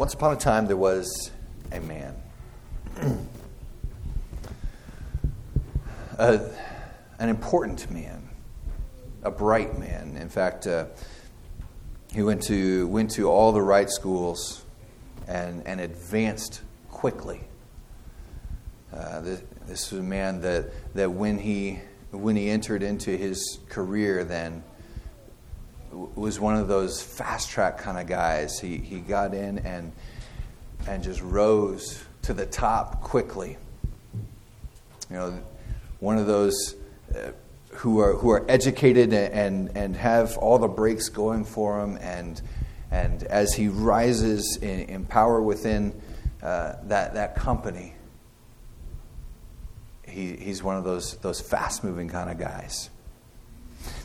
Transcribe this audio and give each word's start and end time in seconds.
Once 0.00 0.14
upon 0.14 0.32
a 0.32 0.36
time, 0.36 0.66
there 0.66 0.78
was 0.78 1.30
a 1.72 1.80
man. 1.80 2.16
a, 6.18 6.40
an 7.18 7.28
important 7.28 7.90
man, 7.90 8.26
a 9.22 9.30
bright 9.30 9.78
man. 9.78 10.16
In 10.16 10.30
fact, 10.30 10.66
uh, 10.66 10.86
he 12.14 12.22
went 12.22 12.42
to, 12.44 12.88
went 12.88 13.10
to 13.10 13.28
all 13.28 13.52
the 13.52 13.60
right 13.60 13.90
schools 13.90 14.64
and, 15.28 15.66
and 15.66 15.82
advanced 15.82 16.62
quickly. 16.88 17.42
Uh, 18.94 19.20
this, 19.20 19.42
this 19.66 19.92
was 19.92 20.00
a 20.00 20.02
man 20.02 20.40
that, 20.40 20.94
that 20.94 21.10
when, 21.10 21.38
he, 21.38 21.78
when 22.10 22.36
he 22.36 22.48
entered 22.48 22.82
into 22.82 23.14
his 23.14 23.58
career, 23.68 24.24
then 24.24 24.62
was 25.92 26.38
one 26.38 26.56
of 26.56 26.68
those 26.68 27.02
fast 27.02 27.50
track 27.50 27.78
kind 27.78 27.98
of 27.98 28.06
guys. 28.06 28.60
He, 28.60 28.76
he 28.78 29.00
got 29.00 29.34
in 29.34 29.58
and, 29.58 29.92
and 30.86 31.02
just 31.02 31.20
rose 31.22 32.02
to 32.22 32.34
the 32.34 32.46
top 32.46 33.00
quickly. 33.00 33.56
You 35.10 35.16
know, 35.16 35.42
one 35.98 36.18
of 36.18 36.26
those 36.26 36.76
uh, 37.14 37.32
who, 37.72 37.98
are, 38.00 38.14
who 38.14 38.30
are 38.30 38.44
educated 38.48 39.12
and, 39.12 39.76
and 39.76 39.96
have 39.96 40.36
all 40.38 40.58
the 40.58 40.68
breaks 40.68 41.08
going 41.08 41.44
for 41.44 41.80
him. 41.80 41.98
And, 42.00 42.40
and 42.90 43.22
as 43.24 43.54
he 43.54 43.68
rises 43.68 44.58
in, 44.60 44.80
in 44.82 45.04
power 45.06 45.42
within 45.42 46.00
uh, 46.42 46.74
that, 46.84 47.14
that 47.14 47.34
company, 47.34 47.94
he, 50.06 50.36
he's 50.36 50.62
one 50.62 50.76
of 50.76 50.84
those, 50.84 51.16
those 51.18 51.40
fast 51.40 51.84
moving 51.84 52.08
kind 52.08 52.30
of 52.30 52.38
guys. 52.38 52.90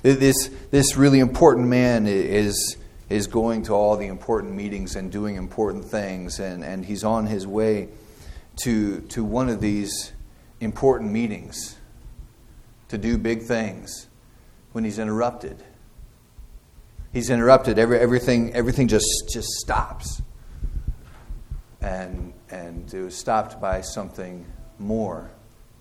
This, 0.02 0.50
this 0.72 0.96
really 0.96 1.20
important 1.20 1.68
man 1.68 2.06
is, 2.08 2.78
is 3.10 3.28
going 3.28 3.64
to 3.64 3.74
all 3.74 3.98
the 3.98 4.08
important 4.08 4.54
meetings 4.54 4.96
and 4.96 5.12
doing 5.12 5.36
important 5.36 5.86
things, 5.86 6.40
and, 6.40 6.64
and 6.64 6.86
he's 6.86 7.04
on 7.04 7.26
his 7.26 7.48
way 7.48 7.90
to, 8.58 9.02
to 9.02 9.24
one 9.24 9.50
of 9.50 9.62
these 9.62 10.14
important 10.60 11.12
meetings 11.12 11.78
to 12.90 12.98
do 12.98 13.18
big 13.18 13.44
things 13.44 14.08
when 14.72 14.84
he's 14.84 15.00
interrupted. 15.00 15.64
He's 17.14 17.30
interrupted. 17.30 17.80
Every, 17.80 17.98
everything, 17.98 18.54
everything 18.54 18.88
just, 18.88 19.30
just 19.32 19.48
stops. 19.48 20.22
And, 21.82 22.34
and 22.50 22.94
it 22.94 23.02
was 23.02 23.16
stopped 23.16 23.62
by 23.62 23.82
something 23.82 24.46
more 24.80 25.32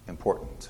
important. 0.06 0.69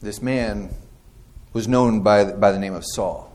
This 0.00 0.22
man 0.22 0.74
was 1.52 1.66
known 1.66 2.02
by, 2.02 2.24
by 2.32 2.52
the 2.52 2.58
name 2.58 2.74
of 2.74 2.84
Saul. 2.84 3.32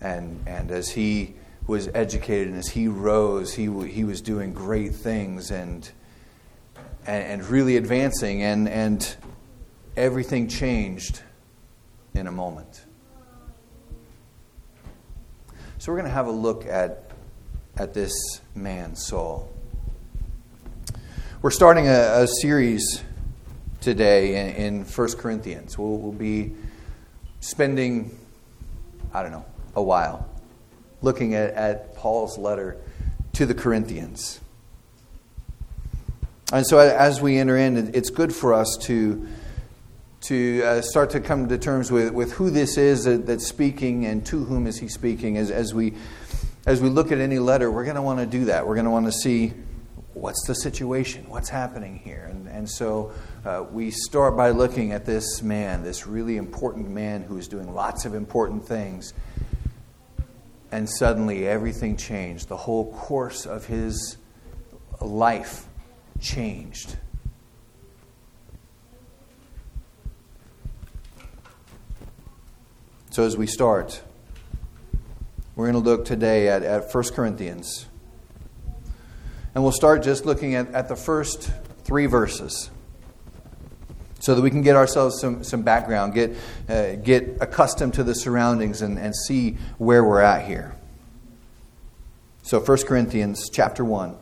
And, 0.00 0.42
and 0.46 0.70
as 0.70 0.88
he 0.88 1.34
was 1.66 1.88
educated 1.94 2.48
and 2.48 2.58
as 2.58 2.68
he 2.68 2.88
rose, 2.88 3.54
he, 3.54 3.64
he 3.88 4.04
was 4.04 4.20
doing 4.20 4.52
great 4.52 4.94
things 4.94 5.50
and, 5.50 5.88
and, 7.06 7.24
and 7.24 7.44
really 7.44 7.76
advancing, 7.76 8.42
and, 8.42 8.68
and 8.68 9.16
everything 9.96 10.48
changed 10.48 11.22
in 12.14 12.26
a 12.26 12.32
moment. 12.32 12.84
So, 15.78 15.92
we're 15.92 15.98
going 15.98 16.10
to 16.10 16.14
have 16.14 16.26
a 16.26 16.32
look 16.32 16.66
at, 16.66 17.10
at 17.76 17.94
this 17.94 18.12
man, 18.54 18.96
Saul. 18.96 19.50
We're 21.40 21.50
starting 21.50 21.86
a, 21.88 22.22
a 22.22 22.26
series 22.26 23.02
today 23.80 24.36
in, 24.36 24.56
in 24.56 24.84
1 24.84 25.12
Corinthians. 25.16 25.78
We'll, 25.78 25.96
we'll 25.96 26.12
be 26.12 26.52
spending, 27.40 28.18
I 29.12 29.22
don't 29.22 29.32
know, 29.32 29.44
a 29.74 29.82
while 29.82 30.28
looking 31.02 31.34
at, 31.34 31.54
at 31.54 31.96
Paul's 31.96 32.36
letter 32.38 32.76
to 33.34 33.46
the 33.46 33.54
Corinthians. 33.54 34.40
And 36.52 36.66
so 36.66 36.78
as 36.78 37.20
we 37.20 37.38
enter 37.38 37.56
in, 37.56 37.94
it's 37.94 38.10
good 38.10 38.34
for 38.34 38.52
us 38.52 38.76
to, 38.82 39.26
to 40.22 40.62
uh, 40.62 40.82
start 40.82 41.10
to 41.10 41.20
come 41.20 41.48
to 41.48 41.56
terms 41.56 41.92
with, 41.92 42.12
with 42.12 42.32
who 42.32 42.50
this 42.50 42.76
is 42.76 43.04
that, 43.04 43.26
that's 43.26 43.46
speaking 43.46 44.04
and 44.04 44.26
to 44.26 44.44
whom 44.44 44.66
is 44.66 44.78
he 44.78 44.88
speaking. 44.88 45.36
As, 45.36 45.50
as, 45.50 45.72
we, 45.72 45.94
as 46.66 46.80
we 46.80 46.88
look 46.88 47.12
at 47.12 47.18
any 47.18 47.38
letter, 47.38 47.70
we're 47.70 47.84
going 47.84 47.96
to 47.96 48.02
want 48.02 48.18
to 48.18 48.26
do 48.26 48.46
that. 48.46 48.66
We're 48.66 48.74
going 48.74 48.84
to 48.84 48.90
want 48.90 49.06
to 49.06 49.12
see 49.12 49.52
what's 50.12 50.44
the 50.46 50.54
situation, 50.54 51.24
what's 51.28 51.48
happening 51.48 52.00
here. 52.02 52.26
And, 52.28 52.48
and 52.48 52.68
so 52.68 53.12
uh, 53.44 53.64
we 53.72 53.90
start 53.90 54.36
by 54.36 54.50
looking 54.50 54.92
at 54.92 55.06
this 55.06 55.40
man, 55.40 55.82
this 55.82 56.06
really 56.06 56.36
important 56.36 56.90
man 56.90 57.22
who 57.22 57.38
is 57.38 57.48
doing 57.48 57.72
lots 57.74 58.04
of 58.04 58.14
important 58.14 58.66
things. 58.66 59.14
And 60.70 60.88
suddenly 60.88 61.48
everything 61.48 61.96
changed. 61.96 62.48
The 62.48 62.56
whole 62.56 62.92
course 62.92 63.46
of 63.46 63.66
his 63.66 64.18
life 65.00 65.66
changed. 66.20 66.96
So, 73.10 73.24
as 73.24 73.36
we 73.36 73.46
start, 73.46 74.02
we're 75.56 75.70
going 75.70 75.82
to 75.82 75.90
look 75.90 76.04
today 76.04 76.48
at, 76.48 76.62
at 76.62 76.94
1 76.94 77.04
Corinthians. 77.14 77.86
And 79.54 79.64
we'll 79.64 79.72
start 79.72 80.04
just 80.04 80.26
looking 80.26 80.54
at, 80.54 80.72
at 80.72 80.88
the 80.88 80.94
first 80.94 81.50
three 81.84 82.06
verses 82.06 82.70
so 84.20 84.34
that 84.34 84.42
we 84.42 84.50
can 84.50 84.60
get 84.62 84.76
ourselves 84.76 85.18
some, 85.18 85.42
some 85.42 85.62
background, 85.62 86.14
get, 86.14 86.36
uh, 86.68 86.94
get 86.96 87.38
accustomed 87.40 87.94
to 87.94 88.04
the 88.04 88.14
surroundings, 88.14 88.82
and, 88.82 88.98
and 88.98 89.16
see 89.16 89.52
where 89.78 90.04
we're 90.04 90.20
at 90.20 90.46
here. 90.46 90.76
So 92.42 92.60
1 92.60 92.78
Corinthians 92.86 93.48
chapter 93.50 93.84
1, 93.84 94.14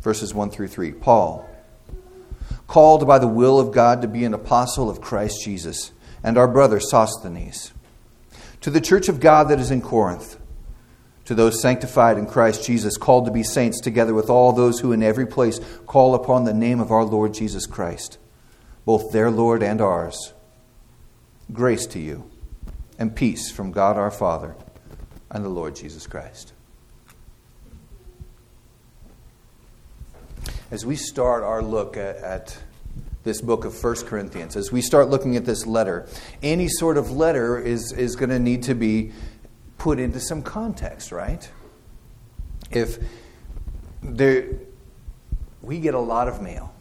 verses 0.00 0.34
1 0.34 0.50
through 0.50 0.68
3. 0.68 0.92
Paul, 0.92 1.48
called 2.66 3.06
by 3.06 3.18
the 3.18 3.26
will 3.26 3.58
of 3.58 3.72
God 3.72 4.02
to 4.02 4.08
be 4.08 4.24
an 4.24 4.34
apostle 4.34 4.90
of 4.90 5.00
Christ 5.00 5.42
Jesus, 5.42 5.90
and 6.22 6.36
our 6.36 6.48
brother 6.48 6.80
Sosthenes, 6.80 7.72
to 8.60 8.70
the 8.70 8.80
church 8.80 9.08
of 9.08 9.20
God 9.20 9.48
that 9.48 9.58
is 9.58 9.70
in 9.70 9.80
Corinth, 9.80 10.38
to 11.24 11.34
those 11.34 11.62
sanctified 11.62 12.18
in 12.18 12.26
Christ 12.26 12.66
Jesus, 12.66 12.98
called 12.98 13.24
to 13.24 13.30
be 13.30 13.42
saints, 13.42 13.80
together 13.80 14.12
with 14.12 14.28
all 14.28 14.52
those 14.52 14.80
who 14.80 14.92
in 14.92 15.02
every 15.02 15.26
place 15.26 15.60
call 15.86 16.14
upon 16.14 16.44
the 16.44 16.52
name 16.52 16.78
of 16.80 16.90
our 16.90 17.04
Lord 17.04 17.32
Jesus 17.32 17.66
Christ 17.66 18.18
both 18.84 19.12
their 19.12 19.30
Lord 19.30 19.62
and 19.62 19.80
ours. 19.80 20.32
Grace 21.52 21.86
to 21.86 21.98
you 21.98 22.30
and 22.98 23.14
peace 23.14 23.50
from 23.50 23.72
God 23.72 23.96
our 23.96 24.10
Father 24.10 24.54
and 25.30 25.44
the 25.44 25.48
Lord 25.48 25.76
Jesus 25.76 26.06
Christ. 26.06 26.52
As 30.70 30.86
we 30.86 30.96
start 30.96 31.42
our 31.42 31.62
look 31.62 31.96
at, 31.96 32.16
at 32.16 32.58
this 33.24 33.40
book 33.40 33.64
of 33.64 33.82
1 33.82 34.06
Corinthians, 34.06 34.56
as 34.56 34.70
we 34.70 34.80
start 34.80 35.08
looking 35.08 35.36
at 35.36 35.44
this 35.44 35.66
letter, 35.66 36.06
any 36.42 36.68
sort 36.68 36.96
of 36.96 37.10
letter 37.10 37.58
is, 37.58 37.92
is 37.92 38.16
going 38.16 38.30
to 38.30 38.38
need 38.38 38.62
to 38.64 38.74
be 38.74 39.12
put 39.78 39.98
into 39.98 40.20
some 40.20 40.42
context, 40.42 41.10
right? 41.10 41.50
If 42.70 42.98
there, 44.02 44.46
we 45.60 45.80
get 45.80 45.94
a 45.94 45.98
lot 45.98 46.28
of 46.28 46.40
mail 46.40 46.72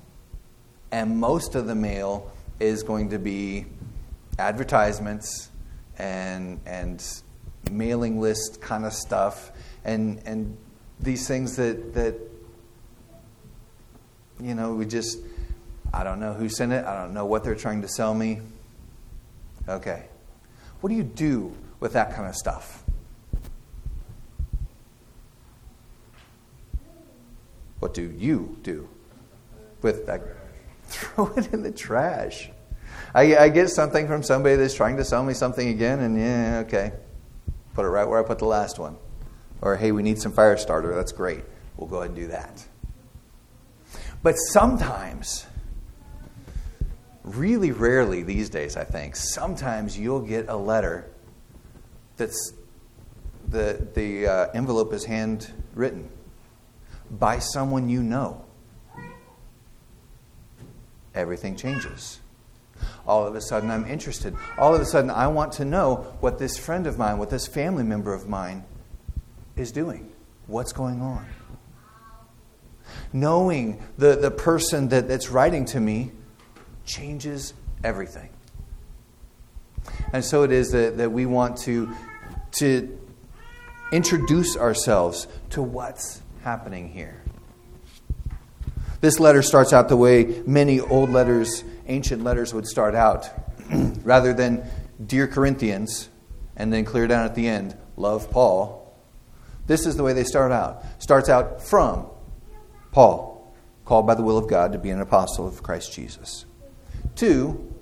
and 0.91 1.17
most 1.17 1.55
of 1.55 1.67
the 1.67 1.75
mail 1.75 2.31
is 2.59 2.83
going 2.83 3.09
to 3.09 3.19
be 3.19 3.65
advertisements 4.37 5.49
and 5.97 6.59
and 6.65 7.03
mailing 7.71 8.19
list 8.19 8.61
kind 8.61 8.85
of 8.85 8.93
stuff. 8.93 9.51
And 9.85 10.21
and 10.25 10.57
these 10.99 11.27
things 11.27 11.55
that 11.57 11.93
that 11.93 12.15
you 14.41 14.55
know 14.55 14.73
we 14.73 14.85
just 14.85 15.19
I 15.93 16.03
don't 16.03 16.19
know 16.19 16.33
who 16.33 16.49
sent 16.49 16.71
it. 16.71 16.85
I 16.85 17.01
don't 17.01 17.13
know 17.13 17.25
what 17.25 17.43
they're 17.43 17.55
trying 17.55 17.81
to 17.81 17.87
sell 17.87 18.13
me. 18.13 18.41
Okay. 19.67 20.05
What 20.81 20.89
do 20.89 20.95
you 20.95 21.03
do 21.03 21.53
with 21.79 21.93
that 21.93 22.13
kind 22.15 22.27
of 22.27 22.35
stuff? 22.35 22.83
What 27.79 27.93
do 27.93 28.03
you 28.17 28.57
do 28.61 28.89
with 29.81 30.05
that 30.07 30.21
throw 30.89 31.27
it 31.37 31.53
in 31.53 31.63
the 31.63 31.71
trash. 31.71 32.49
I, 33.13 33.35
I, 33.37 33.49
get 33.49 33.69
something 33.69 34.07
from 34.07 34.21
somebody 34.21 34.55
that's 34.55 34.73
trying 34.73 34.97
to 34.97 35.05
sell 35.05 35.23
me 35.23 35.33
something 35.33 35.67
again, 35.67 35.99
and 35.99 36.19
yeah, 36.19 36.63
okay. 36.65 36.91
Put 37.73 37.85
it 37.85 37.89
right 37.89 38.07
where 38.07 38.19
I 38.19 38.23
put 38.23 38.39
the 38.39 38.45
last 38.45 38.77
one. 38.77 38.97
Or, 39.61 39.75
hey, 39.75 39.91
we 39.91 40.03
need 40.03 40.19
some 40.19 40.31
fire 40.31 40.57
starter. 40.57 40.93
That's 40.93 41.11
great. 41.11 41.43
We'll 41.77 41.87
go 41.87 41.97
ahead 41.97 42.11
and 42.11 42.15
do 42.15 42.27
that. 42.27 42.65
But 44.21 44.33
sometimes, 44.33 45.47
really 47.23 47.71
rarely 47.71 48.21
these 48.21 48.49
days, 48.49 48.75
I 48.75 48.83
think, 48.83 49.15
sometimes 49.15 49.97
you'll 49.97 50.21
get 50.21 50.49
a 50.49 50.55
letter 50.55 51.09
that's 52.17 52.53
the, 53.47 53.87
the 53.95 54.27
uh, 54.27 54.47
envelope 54.53 54.93
is 54.93 55.05
handwritten 55.05 56.09
by 57.09 57.39
someone 57.39 57.89
you 57.89 58.03
know 58.03 58.45
everything 61.13 61.55
changes. 61.55 62.19
All 63.05 63.25
of 63.25 63.35
a 63.35 63.41
sudden, 63.41 63.71
I'm 63.71 63.85
interested. 63.85 64.35
All 64.57 64.73
of 64.73 64.81
a 64.81 64.85
sudden, 64.85 65.09
I 65.09 65.27
want 65.27 65.51
to 65.53 65.65
know 65.65 66.15
what 66.21 66.39
this 66.39 66.57
friend 66.57 66.87
of 66.87 66.97
mine, 66.97 67.17
what 67.17 67.29
this 67.29 67.47
family 67.47 67.83
member 67.83 68.13
of 68.13 68.29
mine 68.29 68.63
is 69.55 69.71
doing. 69.71 70.11
What's 70.47 70.71
going 70.71 71.01
on? 71.01 71.25
Knowing 73.11 73.83
the, 73.97 74.15
the 74.15 74.31
person 74.31 74.89
that, 74.89 75.07
that's 75.07 75.29
writing 75.29 75.65
to 75.65 75.79
me 75.79 76.11
changes 76.85 77.53
everything. 77.83 78.29
And 80.13 80.23
so 80.23 80.43
it 80.43 80.51
is 80.51 80.71
that, 80.71 80.97
that 80.97 81.11
we 81.11 81.25
want 81.25 81.57
to, 81.59 81.93
to 82.53 82.97
introduce 83.91 84.55
ourselves 84.57 85.27
to 85.51 85.61
what's 85.61 86.21
happening 86.43 86.89
here. 86.89 87.21
This 89.01 89.19
letter 89.19 89.41
starts 89.41 89.71
out 89.71 89.87
the 89.87 89.97
way 89.97 90.41
many 90.45 90.79
old 90.79 91.09
letters, 91.09 91.63
ancient 91.87 92.23
letters 92.23 92.53
would 92.53 92.67
start 92.67 92.95
out. 92.95 93.29
Rather 94.03 94.33
than, 94.33 94.67
Dear 95.03 95.27
Corinthians, 95.27 96.09
and 96.55 96.73
then 96.73 96.83
clear 96.83 97.07
down 97.07 97.25
at 97.25 97.35
the 97.35 97.47
end, 97.47 97.77
Love 97.95 98.29
Paul. 98.29 98.93
This 99.67 99.85
is 99.85 99.95
the 99.95 100.03
way 100.03 100.13
they 100.13 100.23
start 100.23 100.51
out. 100.51 100.83
Starts 100.99 101.29
out 101.29 101.61
from 101.61 102.07
Paul, 102.91 103.53
called 103.85 104.07
by 104.07 104.15
the 104.15 104.23
will 104.23 104.37
of 104.37 104.49
God 104.49 104.73
to 104.73 104.79
be 104.79 104.89
an 104.89 104.99
apostle 104.99 105.47
of 105.47 105.63
Christ 105.63 105.93
Jesus, 105.93 106.45
to 107.15 107.73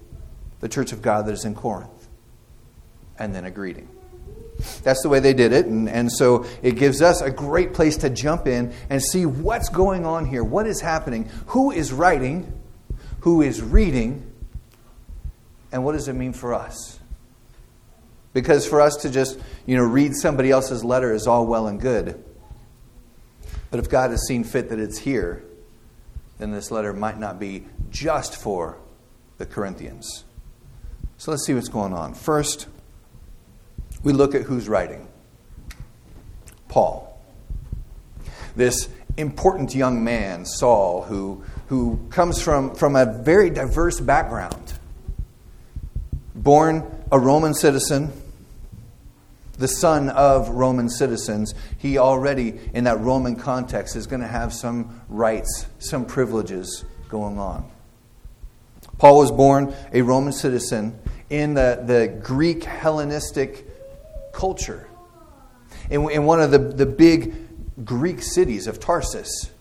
the 0.59 0.69
church 0.69 0.91
of 0.91 1.01
God 1.01 1.25
that 1.25 1.33
is 1.33 1.45
in 1.45 1.55
Corinth, 1.55 2.09
and 3.17 3.33
then 3.33 3.45
a 3.45 3.51
greeting. 3.51 3.89
That's 4.83 5.01
the 5.03 5.09
way 5.09 5.19
they 5.19 5.33
did 5.33 5.53
it. 5.53 5.65
And, 5.65 5.87
and 5.87 6.11
so 6.11 6.45
it 6.61 6.75
gives 6.75 7.01
us 7.01 7.21
a 7.21 7.29
great 7.29 7.73
place 7.73 7.97
to 7.97 8.09
jump 8.09 8.47
in 8.47 8.73
and 8.89 9.01
see 9.01 9.25
what's 9.25 9.69
going 9.69 10.05
on 10.05 10.25
here. 10.25 10.43
What 10.43 10.67
is 10.67 10.81
happening? 10.81 11.29
Who 11.47 11.71
is 11.71 11.91
writing? 11.91 12.51
Who 13.21 13.41
is 13.41 13.61
reading? 13.61 14.31
And 15.71 15.83
what 15.83 15.93
does 15.93 16.07
it 16.07 16.13
mean 16.13 16.33
for 16.33 16.53
us? 16.53 16.99
Because 18.33 18.67
for 18.67 18.81
us 18.81 18.95
to 18.97 19.09
just, 19.09 19.39
you 19.65 19.75
know, 19.75 19.83
read 19.83 20.15
somebody 20.15 20.51
else's 20.51 20.83
letter 20.83 21.13
is 21.13 21.27
all 21.27 21.45
well 21.45 21.67
and 21.67 21.79
good. 21.79 22.23
But 23.69 23.79
if 23.79 23.89
God 23.89 24.11
has 24.11 24.25
seen 24.27 24.43
fit 24.43 24.69
that 24.69 24.79
it's 24.79 24.99
here, 24.99 25.43
then 26.37 26.51
this 26.51 26.71
letter 26.71 26.93
might 26.93 27.19
not 27.19 27.39
be 27.39 27.65
just 27.89 28.35
for 28.35 28.77
the 29.37 29.45
Corinthians. 29.45 30.23
So 31.17 31.31
let's 31.31 31.45
see 31.45 31.53
what's 31.53 31.69
going 31.69 31.93
on. 31.93 32.13
First, 32.13 32.67
we 34.03 34.13
look 34.13 34.35
at 34.35 34.43
who's 34.43 34.67
writing 34.67 35.07
Paul. 36.67 37.19
This 38.55 38.89
important 39.17 39.73
young 39.73 40.03
man, 40.03 40.45
Saul, 40.45 41.03
who, 41.03 41.43
who 41.67 41.99
comes 42.09 42.41
from, 42.41 42.75
from 42.75 42.95
a 42.95 43.05
very 43.05 43.49
diverse 43.49 43.99
background. 43.99 44.73
Born 46.35 46.83
a 47.11 47.19
Roman 47.19 47.53
citizen, 47.53 48.11
the 49.57 49.67
son 49.67 50.09
of 50.09 50.49
Roman 50.49 50.89
citizens, 50.89 51.55
he 51.77 51.97
already, 51.97 52.59
in 52.73 52.83
that 52.83 52.99
Roman 52.99 53.35
context, 53.35 53.95
is 53.95 54.05
going 54.05 54.21
to 54.21 54.27
have 54.27 54.53
some 54.53 55.01
rights, 55.09 55.65
some 55.79 56.05
privileges 56.05 56.85
going 57.09 57.39
on. 57.39 57.69
Paul 58.97 59.17
was 59.17 59.31
born 59.31 59.73
a 59.93 60.01
Roman 60.01 60.33
citizen 60.33 60.99
in 61.29 61.53
the, 61.53 61.83
the 61.85 62.07
Greek 62.23 62.63
Hellenistic 62.63 63.67
culture. 64.37 64.87
In, 65.89 66.09
in 66.11 66.25
one 66.25 66.39
of 66.39 66.51
the, 66.51 66.59
the 66.59 66.85
big 66.85 67.33
Greek 67.83 68.21
cities 68.21 68.67
of 68.67 68.79
Tarsus 68.79 69.51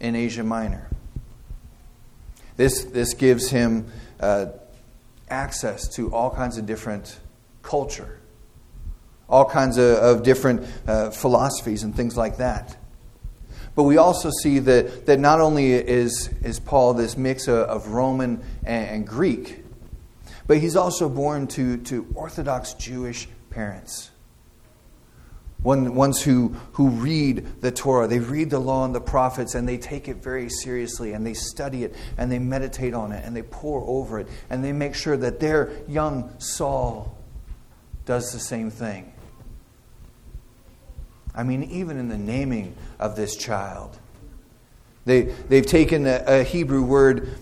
in 0.00 0.16
Asia 0.16 0.42
Minor. 0.42 0.90
This, 2.56 2.84
this 2.84 3.14
gives 3.14 3.50
him 3.50 3.86
uh, 4.18 4.46
access 5.28 5.86
to 5.94 6.12
all 6.12 6.30
kinds 6.30 6.58
of 6.58 6.66
different 6.66 7.20
culture, 7.62 8.18
all 9.28 9.44
kinds 9.44 9.78
of, 9.78 9.98
of 9.98 10.22
different 10.24 10.66
uh, 10.86 11.10
philosophies 11.10 11.84
and 11.84 11.94
things 11.94 12.16
like 12.16 12.38
that. 12.38 12.76
But 13.76 13.84
we 13.84 13.98
also 13.98 14.30
see 14.42 14.58
that, 14.58 15.06
that 15.06 15.20
not 15.20 15.40
only 15.40 15.72
is, 15.72 16.28
is 16.42 16.58
Paul 16.58 16.94
this 16.94 17.16
mix 17.16 17.46
of, 17.46 17.68
of 17.68 17.88
Roman 17.88 18.42
and, 18.64 18.88
and 18.88 19.06
Greek, 19.06 19.64
but 20.48 20.58
he's 20.58 20.74
also 20.76 21.08
born 21.08 21.46
to, 21.48 21.76
to 21.78 22.06
Orthodox 22.14 22.74
Jewish 22.74 23.28
parents. 23.50 24.10
One, 25.64 25.94
ones 25.94 26.22
who, 26.22 26.48
who 26.72 26.90
read 26.90 27.62
the 27.62 27.72
Torah, 27.72 28.06
they 28.06 28.18
read 28.18 28.50
the 28.50 28.58
law 28.58 28.84
and 28.84 28.94
the 28.94 29.00
prophets, 29.00 29.54
and 29.54 29.66
they 29.66 29.78
take 29.78 30.08
it 30.08 30.16
very 30.16 30.50
seriously, 30.50 31.14
and 31.14 31.26
they 31.26 31.32
study 31.32 31.84
it, 31.84 31.94
and 32.18 32.30
they 32.30 32.38
meditate 32.38 32.92
on 32.92 33.12
it, 33.12 33.24
and 33.24 33.34
they 33.34 33.40
pore 33.40 33.82
over 33.86 34.20
it, 34.20 34.28
and 34.50 34.62
they 34.62 34.72
make 34.72 34.94
sure 34.94 35.16
that 35.16 35.40
their 35.40 35.72
young 35.88 36.38
Saul 36.38 37.16
does 38.04 38.30
the 38.30 38.38
same 38.38 38.70
thing. 38.70 39.10
I 41.34 41.44
mean, 41.44 41.62
even 41.64 41.98
in 41.98 42.08
the 42.08 42.18
naming 42.18 42.76
of 42.98 43.16
this 43.16 43.34
child, 43.34 43.98
they, 45.06 45.22
they've 45.22 45.64
taken 45.64 46.06
a, 46.06 46.24
a 46.26 46.42
Hebrew 46.42 46.82
word 46.82 47.38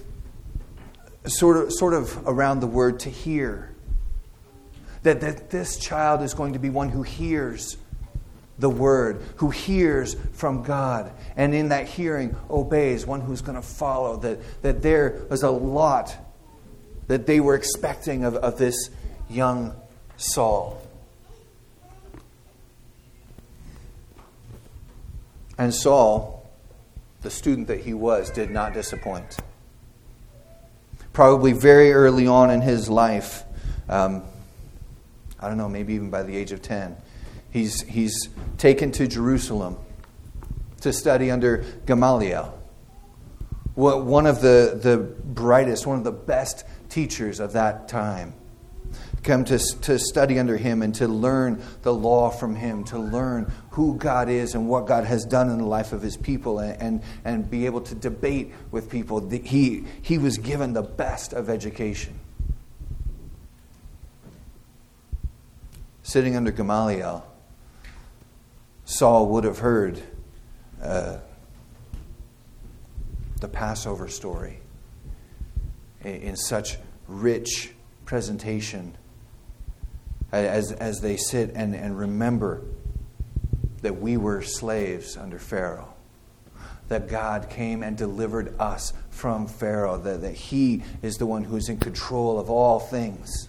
sort 1.26 1.56
of, 1.56 1.72
sort 1.72 1.92
of 1.92 2.22
around 2.24 2.60
the 2.60 2.68
word 2.68 3.00
to 3.00 3.10
hear. 3.10 3.74
That, 5.02 5.20
that 5.22 5.50
this 5.50 5.76
child 5.76 6.22
is 6.22 6.34
going 6.34 6.52
to 6.52 6.60
be 6.60 6.70
one 6.70 6.88
who 6.88 7.02
hears 7.02 7.78
the 8.58 8.70
word, 8.70 9.22
who 9.36 9.50
hears 9.50 10.16
from 10.32 10.62
God, 10.62 11.12
and 11.36 11.54
in 11.54 11.70
that 11.70 11.88
hearing 11.88 12.36
obeys, 12.50 13.06
one 13.06 13.20
who's 13.20 13.40
going 13.40 13.56
to 13.56 13.66
follow. 13.66 14.16
That, 14.18 14.62
that 14.62 14.82
there 14.82 15.22
was 15.28 15.42
a 15.42 15.50
lot 15.50 16.16
that 17.08 17.26
they 17.26 17.40
were 17.40 17.54
expecting 17.54 18.24
of, 18.24 18.36
of 18.36 18.58
this 18.58 18.90
young 19.28 19.74
Saul. 20.16 20.80
And 25.58 25.74
Saul, 25.74 26.50
the 27.22 27.30
student 27.30 27.68
that 27.68 27.80
he 27.80 27.94
was, 27.94 28.30
did 28.30 28.50
not 28.50 28.74
disappoint. 28.74 29.38
Probably 31.12 31.52
very 31.52 31.92
early 31.92 32.26
on 32.26 32.50
in 32.50 32.62
his 32.62 32.88
life, 32.88 33.44
um, 33.88 34.22
I 35.38 35.48
don't 35.48 35.58
know, 35.58 35.68
maybe 35.68 35.94
even 35.94 36.10
by 36.10 36.22
the 36.22 36.36
age 36.36 36.52
of 36.52 36.62
10, 36.62 36.96
He's, 37.52 37.82
he's 37.82 38.30
taken 38.56 38.92
to 38.92 39.06
Jerusalem 39.06 39.76
to 40.80 40.92
study 40.92 41.30
under 41.30 41.64
Gamaliel, 41.86 42.58
one 43.74 44.26
of 44.26 44.40
the, 44.40 44.78
the 44.82 44.96
brightest, 44.96 45.86
one 45.86 45.98
of 45.98 46.04
the 46.04 46.12
best 46.12 46.64
teachers 46.88 47.40
of 47.40 47.52
that 47.52 47.88
time. 47.88 48.34
Come 49.22 49.44
to, 49.44 49.58
to 49.58 49.98
study 49.98 50.38
under 50.38 50.56
him 50.56 50.82
and 50.82 50.94
to 50.96 51.06
learn 51.06 51.62
the 51.82 51.94
law 51.94 52.30
from 52.30 52.56
him, 52.56 52.84
to 52.84 52.98
learn 52.98 53.52
who 53.70 53.96
God 53.96 54.28
is 54.28 54.54
and 54.54 54.68
what 54.68 54.86
God 54.86 55.04
has 55.04 55.24
done 55.24 55.48
in 55.48 55.58
the 55.58 55.66
life 55.66 55.92
of 55.92 56.02
his 56.02 56.16
people, 56.16 56.58
and, 56.58 56.82
and, 56.82 57.02
and 57.24 57.50
be 57.50 57.66
able 57.66 57.82
to 57.82 57.94
debate 57.94 58.52
with 58.72 58.90
people. 58.90 59.28
He, 59.28 59.84
he 60.02 60.18
was 60.18 60.38
given 60.38 60.72
the 60.72 60.82
best 60.82 61.32
of 61.32 61.48
education. 61.48 62.18
Sitting 66.02 66.34
under 66.34 66.50
Gamaliel, 66.50 67.24
Saul 68.92 69.28
would 69.28 69.44
have 69.44 69.58
heard 69.58 70.02
uh, 70.82 71.16
the 73.40 73.48
Passover 73.48 74.06
story 74.06 74.58
in, 76.04 76.36
such 76.36 76.76
rich 77.08 77.72
presentation 78.04 78.94
as, 80.30 80.72
as 80.72 81.00
they 81.00 81.16
sit 81.16 81.52
and, 81.54 81.74
and 81.74 81.98
remember 81.98 82.64
that 83.80 83.98
we 83.98 84.18
were 84.18 84.42
slaves 84.42 85.16
under 85.16 85.38
Pharaoh, 85.38 85.94
that 86.88 87.08
God 87.08 87.48
came 87.48 87.82
and 87.82 87.96
delivered 87.96 88.54
us 88.60 88.92
from 89.08 89.46
Pharaoh, 89.46 89.96
that, 89.96 90.20
that 90.20 90.34
He 90.34 90.82
is 91.00 91.16
the 91.16 91.24
one 91.26 91.44
who's 91.44 91.70
in 91.70 91.78
control 91.78 92.38
of 92.38 92.50
all 92.50 92.78
things. 92.78 93.48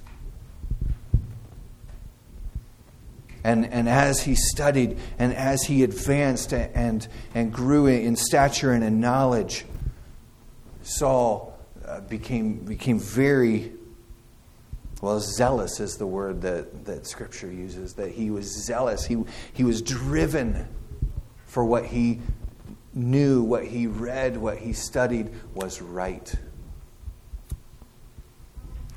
And, 3.43 3.65
and 3.65 3.89
as 3.89 4.21
he 4.21 4.35
studied 4.35 4.97
and 5.19 5.33
as 5.33 5.63
he 5.63 5.83
advanced 5.83 6.53
and, 6.53 7.05
and 7.35 7.51
grew 7.51 7.87
in 7.87 8.15
stature 8.15 8.71
and 8.71 8.83
in 8.83 9.01
knowledge, 9.01 9.65
Saul 10.83 11.57
uh, 11.85 12.01
became, 12.01 12.57
became 12.59 12.99
very, 12.99 13.73
well, 15.01 15.19
zealous 15.19 15.79
is 15.79 15.97
the 15.97 16.07
word 16.07 16.41
that, 16.43 16.85
that 16.85 17.05
Scripture 17.05 17.51
uses, 17.51 17.93
that 17.95 18.11
he 18.11 18.29
was 18.29 18.65
zealous. 18.65 19.05
He, 19.05 19.21
he 19.51 19.63
was 19.63 19.81
driven 19.81 20.67
for 21.45 21.65
what 21.65 21.85
he 21.85 22.21
knew, 22.93 23.43
what 23.43 23.65
he 23.65 23.87
read, 23.87 24.37
what 24.37 24.57
he 24.57 24.71
studied 24.71 25.29
was 25.53 25.81
right. 25.81 26.33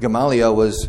Gamaliel 0.01 0.55
was, 0.55 0.89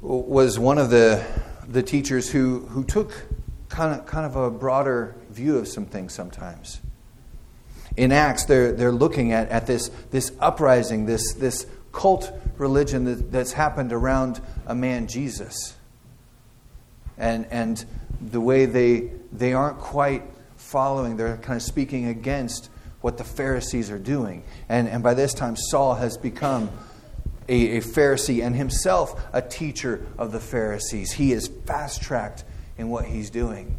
was 0.00 0.58
one 0.58 0.78
of 0.78 0.90
the 0.90 1.24
the 1.68 1.82
teachers 1.82 2.30
who, 2.30 2.60
who 2.66 2.84
took 2.84 3.26
kind 3.68 3.98
of, 3.98 4.06
kind 4.06 4.26
of 4.26 4.36
a 4.36 4.50
broader 4.50 5.14
view 5.30 5.58
of 5.58 5.68
some 5.68 5.86
things 5.86 6.12
sometimes. 6.12 6.80
In 7.96 8.12
Acts, 8.12 8.44
they're, 8.44 8.72
they're 8.72 8.92
looking 8.92 9.32
at, 9.32 9.48
at 9.50 9.66
this, 9.66 9.88
this 10.10 10.32
uprising, 10.40 11.06
this, 11.06 11.34
this 11.34 11.66
cult 11.92 12.32
religion 12.58 13.04
that, 13.04 13.30
that's 13.32 13.52
happened 13.52 13.92
around 13.92 14.40
a 14.66 14.74
man, 14.74 15.06
Jesus. 15.06 15.74
And, 17.16 17.46
and 17.50 17.84
the 18.20 18.40
way 18.40 18.66
they, 18.66 19.10
they 19.32 19.52
aren't 19.52 19.78
quite 19.78 20.22
following, 20.56 21.16
they're 21.16 21.36
kind 21.36 21.56
of 21.56 21.62
speaking 21.62 22.06
against 22.06 22.68
what 23.00 23.18
the 23.18 23.24
Pharisees 23.24 23.90
are 23.90 23.98
doing. 23.98 24.42
And, 24.68 24.88
and 24.88 25.02
by 25.02 25.14
this 25.14 25.34
time, 25.34 25.56
Saul 25.56 25.94
has 25.94 26.16
become 26.16 26.70
a, 27.48 27.78
a 27.78 27.80
Pharisee 27.80 28.44
and 28.44 28.56
himself 28.56 29.22
a 29.32 29.42
teacher 29.42 30.06
of 30.18 30.32
the 30.32 30.40
Pharisees. 30.40 31.12
He 31.12 31.32
is 31.32 31.48
fast 31.66 32.02
tracked 32.02 32.44
in 32.78 32.88
what 32.88 33.04
he's 33.06 33.30
doing. 33.30 33.78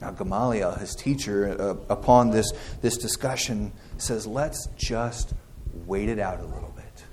Now, 0.00 0.10
Gamaliel, 0.10 0.72
his 0.72 0.94
teacher, 0.94 1.56
uh, 1.58 1.92
upon 1.92 2.30
this, 2.30 2.52
this 2.82 2.98
discussion, 2.98 3.72
says, 3.98 4.26
let's 4.26 4.68
just 4.76 5.32
wait 5.86 6.08
it 6.08 6.18
out 6.18 6.40
a 6.40 6.44
little 6.44 6.72
bit. 6.76 7.04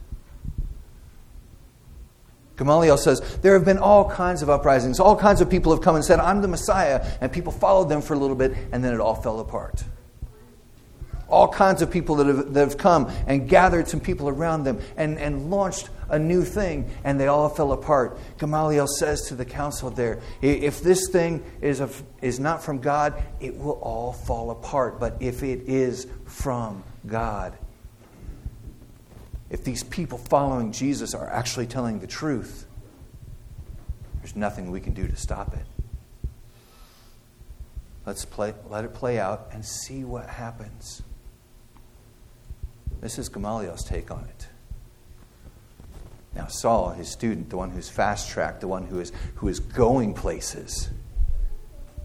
Gamaliel 2.58 2.98
says, 2.98 3.20
There 3.38 3.54
have 3.54 3.66
been 3.66 3.80
all 3.80 4.10
kinds 4.10 4.42
of 4.42 4.50
uprisings. 4.50 5.00
All 5.00 5.16
kinds 5.16 5.42
of 5.42 5.50
people 5.50 5.72
have 5.74 5.82
come 5.82 5.96
and 5.96 6.06
said, 6.06 6.20
I'm 6.20 6.42
the 6.42 6.48
Messiah. 6.48 7.04
And 7.20 7.32
people 7.32 7.52
followed 7.52 7.90
them 7.90 8.02
for 8.02 8.14
a 8.14 8.18
little 8.18 8.36
bit, 8.36 8.54
and 8.72 8.84
then 8.84 8.94
it 8.94 9.00
all 9.00 9.16
fell 9.16 9.40
apart 9.40 9.84
all 11.34 11.48
kinds 11.48 11.82
of 11.82 11.90
people 11.90 12.16
that 12.18 12.28
have, 12.28 12.54
that 12.54 12.60
have 12.60 12.78
come 12.78 13.12
and 13.28 13.50
gathered 13.50 13.88
some 13.88 14.00
people 14.00 14.30
around 14.30 14.64
them 14.64 14.80
and, 14.96 15.18
and 15.18 15.50
launched 15.50 15.90
a 16.10 16.20
new 16.20 16.44
thing, 16.44 16.90
and 17.04 17.20
they 17.20 17.28
all 17.28 17.50
fell 17.50 17.72
apart. 17.72 18.20
Gamaliel 18.38 18.88
says 18.88 19.22
to 19.30 19.36
the 19.36 19.46
council 19.46 19.90
there, 19.90 20.22
if 20.42 20.82
this 20.82 21.10
thing 21.10 21.44
is, 21.60 21.80
a, 21.80 21.90
is 22.22 22.40
not 22.40 22.64
from 22.64 22.80
God, 22.80 23.22
it 23.40 23.58
will 23.58 23.80
all 23.82 24.14
fall 24.14 24.52
apart. 24.52 25.00
But 25.00 25.18
if 25.20 25.42
it 25.42 25.62
is 25.68 26.06
from 26.26 26.84
God, 27.08 27.58
if 29.50 29.64
these 29.64 29.84
people 29.84 30.20
following 30.20 30.72
Jesus 30.72 31.16
are 31.16 31.30
actually 31.30 31.68
telling 31.68 32.00
the 32.00 32.08
truth, 32.08 32.68
there's 34.22 34.36
nothing 34.36 34.72
we 34.72 34.82
can 34.82 34.94
do 34.94 35.08
to 35.08 35.16
stop 35.16 35.54
it. 35.56 35.66
Let's 38.06 38.26
play, 38.26 38.54
let 38.70 38.86
it 38.86 38.94
play 38.94 39.20
out 39.20 39.50
and 39.52 39.66
see 39.66 40.04
what 40.04 40.30
happens. 40.30 41.02
This 43.04 43.20
is 43.20 43.28
Gamaliel's 43.28 43.84
take 43.84 44.12
on 44.12 44.24
it. 44.24 44.48
Now, 46.34 46.48
Saul, 46.48 46.92
his 46.92 47.10
student, 47.10 47.50
the 47.50 47.58
one 47.58 47.70
who's 47.70 47.90
fast 47.90 48.30
tracked, 48.30 48.62
the 48.62 48.70
one 48.70 48.86
who 48.86 49.02
is, 49.02 49.12
who 49.36 49.50
is 49.50 49.60
going 49.60 50.14
places, 50.14 50.90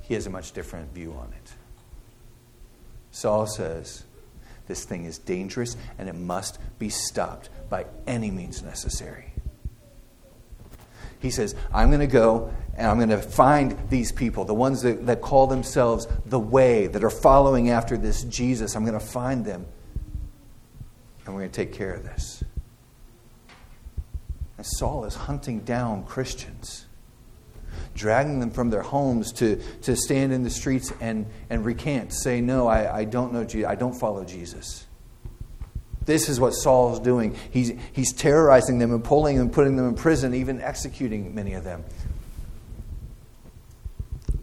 he 0.02 0.14
has 0.14 0.26
a 0.26 0.30
much 0.30 0.50
different 0.50 0.92
view 0.92 1.12
on 1.12 1.32
it. 1.32 1.52
Saul 3.12 3.46
says, 3.46 4.02
This 4.66 4.84
thing 4.84 5.04
is 5.04 5.18
dangerous 5.18 5.76
and 5.98 6.08
it 6.08 6.16
must 6.16 6.58
be 6.80 6.88
stopped 6.88 7.48
by 7.70 7.86
any 8.08 8.32
means 8.32 8.64
necessary. 8.64 9.32
He 11.20 11.30
says, 11.30 11.54
I'm 11.72 11.90
going 11.90 12.00
to 12.00 12.08
go 12.08 12.52
and 12.76 12.88
I'm 12.88 12.96
going 12.96 13.08
to 13.10 13.22
find 13.22 13.78
these 13.88 14.10
people, 14.10 14.44
the 14.44 14.52
ones 14.52 14.82
that, 14.82 15.06
that 15.06 15.20
call 15.20 15.46
themselves 15.46 16.08
the 16.26 16.40
way, 16.40 16.88
that 16.88 17.04
are 17.04 17.10
following 17.10 17.70
after 17.70 17.96
this 17.96 18.24
Jesus. 18.24 18.74
I'm 18.74 18.84
going 18.84 18.98
to 18.98 19.06
find 19.06 19.44
them 19.44 19.64
and 21.28 21.34
we're 21.34 21.42
going 21.42 21.50
to 21.50 21.56
take 21.56 21.74
care 21.74 21.92
of 21.92 22.04
this. 22.04 22.42
And 24.56 24.64
Saul 24.64 25.04
is 25.04 25.14
hunting 25.14 25.60
down 25.60 26.04
Christians, 26.04 26.86
dragging 27.94 28.40
them 28.40 28.50
from 28.50 28.70
their 28.70 28.80
homes 28.80 29.32
to, 29.34 29.56
to 29.82 29.94
stand 29.94 30.32
in 30.32 30.42
the 30.42 30.48
streets 30.48 30.90
and, 31.02 31.26
and 31.50 31.66
recant, 31.66 32.14
say, 32.14 32.40
No, 32.40 32.66
I, 32.66 33.00
I 33.00 33.04
don't 33.04 33.34
know 33.34 33.44
Jesus, 33.44 33.68
I 33.68 33.74
don't 33.74 33.92
follow 33.92 34.24
Jesus. 34.24 34.86
This 36.06 36.30
is 36.30 36.40
what 36.40 36.52
Saul's 36.52 36.98
doing. 36.98 37.36
He's, 37.50 37.72
he's 37.92 38.14
terrorizing 38.14 38.78
them 38.78 38.90
and 38.90 39.04
pulling 39.04 39.36
them, 39.36 39.50
putting 39.50 39.76
them 39.76 39.86
in 39.86 39.96
prison, 39.96 40.34
even 40.34 40.62
executing 40.62 41.34
many 41.34 41.52
of 41.52 41.62
them. 41.62 41.84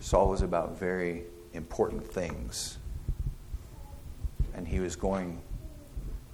Saul 0.01 0.29
was 0.29 0.43
about 0.43 0.77
very 0.77 1.23
important 1.51 2.05
things. 2.05 2.77
And 4.53 4.67
he 4.67 4.79
was 4.79 4.95
going 4.95 5.41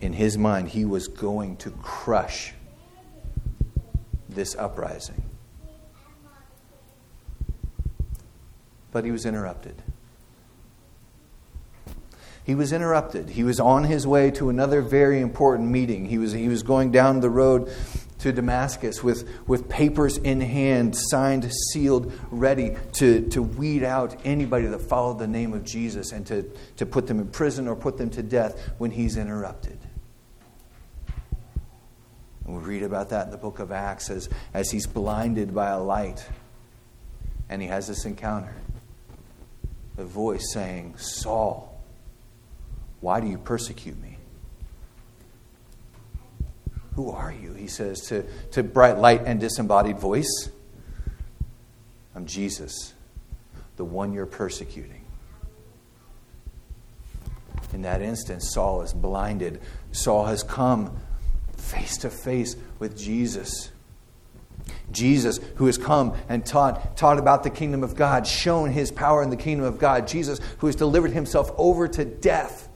in 0.01 0.13
his 0.13 0.38
mind, 0.38 0.70
he 0.70 0.84
was 0.84 1.08
going 1.08 1.58
to 1.58 1.70
crush 1.70 2.53
this 4.27 4.55
uprising. 4.55 5.22
But 8.91 9.05
he 9.05 9.12
was 9.12 9.25
interrupted. 9.25 9.81
He 12.43 12.55
was 12.55 12.74
interrupted. 12.74 13.29
He 13.29 13.43
was 13.43 13.60
on 13.60 13.84
his 13.84 14.08
way 14.08 14.31
to 14.31 14.50
another 14.50 14.81
very 14.81 15.22
important 15.22 15.70
meeting. 15.70 16.05
He 16.05 16.17
was, 16.17 16.31
he 16.31 16.48
was 16.48 16.63
going 16.63 16.91
down 16.91 17.20
the 17.20 17.29
road 17.29 17.72
to 18.20 18.31
Damascus 18.31 19.03
with, 19.03 19.29
with 19.48 19.70
papers 19.70 20.17
in 20.17 20.41
hand, 20.41 20.96
signed, 20.96 21.50
sealed, 21.72 22.12
ready 22.29 22.75
to, 22.93 23.27
to 23.29 23.41
weed 23.41 23.84
out 23.84 24.20
anybody 24.25 24.65
that 24.65 24.79
followed 24.79 25.20
the 25.20 25.27
name 25.27 25.53
of 25.53 25.63
Jesus 25.63 26.12
and 26.12 26.25
to, 26.27 26.43
to 26.77 26.86
put 26.86 27.08
them 27.08 27.20
in 27.20 27.27
prison 27.27 27.67
or 27.67 27.75
put 27.75 27.98
them 27.98 28.10
to 28.10 28.24
death 28.24 28.72
when 28.79 28.91
he's 28.91 29.17
interrupted. 29.17 29.77
And 32.51 32.62
we 32.62 32.67
read 32.67 32.84
about 32.84 33.12
that 33.12 33.27
in 33.27 33.31
the 33.31 33.38
book 33.38 33.60
of 33.60 33.72
Acts 33.72 34.10
as, 34.10 34.27
as 34.53 34.70
he's 34.70 34.86
blinded 34.86 35.55
by 35.55 35.70
a 35.70 35.79
light 35.79 36.27
and 37.48 37.62
he 37.62 37.70
has 37.70 37.88
this 37.88 38.03
encounter. 38.03 38.53
The 39.96 40.03
voice 40.03 40.51
saying, 40.51 40.98
Saul, 40.98 41.81
why 43.00 43.22
do 43.22 43.27
you 43.27 43.38
persecute 43.38 43.98
me? 44.01 44.17
Who 46.96 47.10
are 47.12 47.31
you? 47.31 47.53
He 47.53 47.67
says 47.67 48.01
to, 48.08 48.25
to 48.51 48.63
bright 48.63 48.98
light 48.98 49.22
and 49.25 49.39
disembodied 49.39 49.98
voice. 49.98 50.50
I'm 52.13 52.25
Jesus, 52.25 52.93
the 53.77 53.86
one 53.86 54.12
you're 54.12 54.25
persecuting. 54.25 55.05
In 57.72 57.84
that 57.84 58.01
instant, 58.01 58.43
Saul 58.43 58.81
is 58.81 58.93
blinded. 58.93 59.62
Saul 59.93 60.25
has 60.25 60.43
come 60.43 61.00
face 61.62 61.98
to 61.98 62.10
face 62.10 62.56
with 62.80 62.98
Jesus. 62.98 63.72
Jesus, 64.91 65.39
who 65.56 65.65
has 65.68 65.77
come 65.77 66.15
and 66.30 66.46
taught, 66.46 66.98
taught 66.98 67.18
about 67.18 67.44
the 67.44 67.50
kingdom 67.50 67.84
of 67.84 67.96
God, 67.96 68.27
shown 68.27 68.72
his 68.72 68.91
power 68.91 69.24
in 69.24 69.30
the 69.30 69.38
kingdom 69.38 69.65
of 69.65 69.80
God. 69.80 70.08
Jesus, 70.08 70.39
who 70.60 70.68
has 70.68 70.75
delivered 70.75 71.12
himself 71.12 71.51
over 71.58 71.88
to 71.88 72.06
death. 72.06 72.68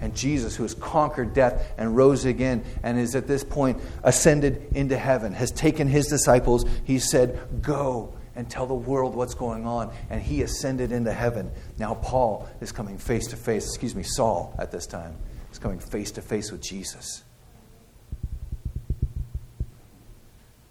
And 0.00 0.14
Jesus, 0.16 0.56
who 0.56 0.62
has 0.62 0.74
conquered 0.74 1.34
death 1.34 1.72
and 1.76 1.94
rose 1.94 2.24
again 2.24 2.64
and 2.82 2.98
is 2.98 3.14
at 3.14 3.26
this 3.26 3.44
point 3.44 3.80
ascended 4.02 4.68
into 4.74 4.96
heaven, 4.96 5.34
has 5.34 5.50
taken 5.50 5.88
his 5.88 6.06
disciples. 6.06 6.64
He 6.84 6.98
said, 6.98 7.38
Go 7.60 8.14
and 8.34 8.48
tell 8.48 8.66
the 8.66 8.74
world 8.74 9.14
what's 9.14 9.34
going 9.34 9.66
on. 9.66 9.92
And 10.08 10.22
he 10.22 10.42
ascended 10.42 10.92
into 10.92 11.12
heaven. 11.12 11.50
Now, 11.78 11.94
Paul 11.94 12.48
is 12.62 12.72
coming 12.72 12.96
face 12.96 13.26
to 13.28 13.36
face, 13.36 13.66
excuse 13.66 13.94
me, 13.94 14.02
Saul 14.02 14.54
at 14.58 14.70
this 14.70 14.86
time, 14.86 15.16
is 15.52 15.58
coming 15.58 15.80
face 15.80 16.12
to 16.12 16.22
face 16.22 16.50
with 16.50 16.62
Jesus. 16.62 17.24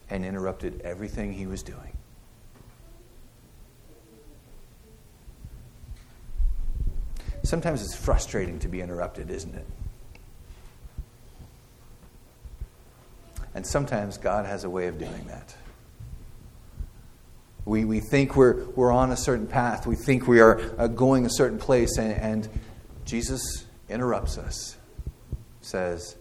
And 0.10 0.26
interrupted 0.26 0.82
everything 0.82 1.34
he 1.34 1.46
was 1.46 1.64
doing. 1.64 1.96
Sometimes 7.44 7.82
it's 7.82 7.96
frustrating 7.96 8.60
to 8.60 8.68
be 8.68 8.82
interrupted, 8.82 9.32
isn't 9.32 9.56
it? 9.56 9.66
And 13.56 13.66
sometimes 13.66 14.18
God 14.18 14.46
has 14.46 14.64
a 14.64 14.70
way 14.70 14.88
of 14.88 15.00
doing 15.00 15.26
that. 15.28 15.56
We, 17.66 17.86
we 17.86 18.00
think 18.00 18.36
we're, 18.36 18.66
we're 18.76 18.92
on 18.92 19.12
a 19.12 19.18
certain 19.18 19.48
path, 19.48 19.86
we 19.86 19.96
think 19.96 20.28
we 20.28 20.40
are 20.40 20.60
uh, 20.78 20.88
going 20.88 21.26
a 21.26 21.30
certain 21.30 21.58
place, 21.58 21.98
and, 21.98 22.14
and 22.14 22.50
Jesus 23.06 23.42
interrupts 23.90 24.38
us, 24.38 24.78
says, 25.62 26.16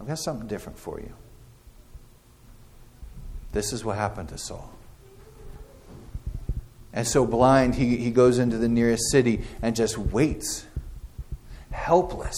I've 0.00 0.06
got 0.06 0.18
something 0.18 0.46
different 0.46 0.78
for 0.78 1.00
you. 1.00 1.12
This 3.56 3.72
is 3.72 3.86
what 3.86 3.96
happened 3.96 4.28
to 4.28 4.36
Saul. 4.36 4.70
And 6.92 7.06
so 7.06 7.24
blind, 7.26 7.74
he, 7.74 7.96
he 7.96 8.10
goes 8.10 8.38
into 8.38 8.58
the 8.58 8.68
nearest 8.68 9.10
city 9.10 9.44
and 9.62 9.74
just 9.74 9.96
waits, 9.96 10.66
helpless, 11.70 12.36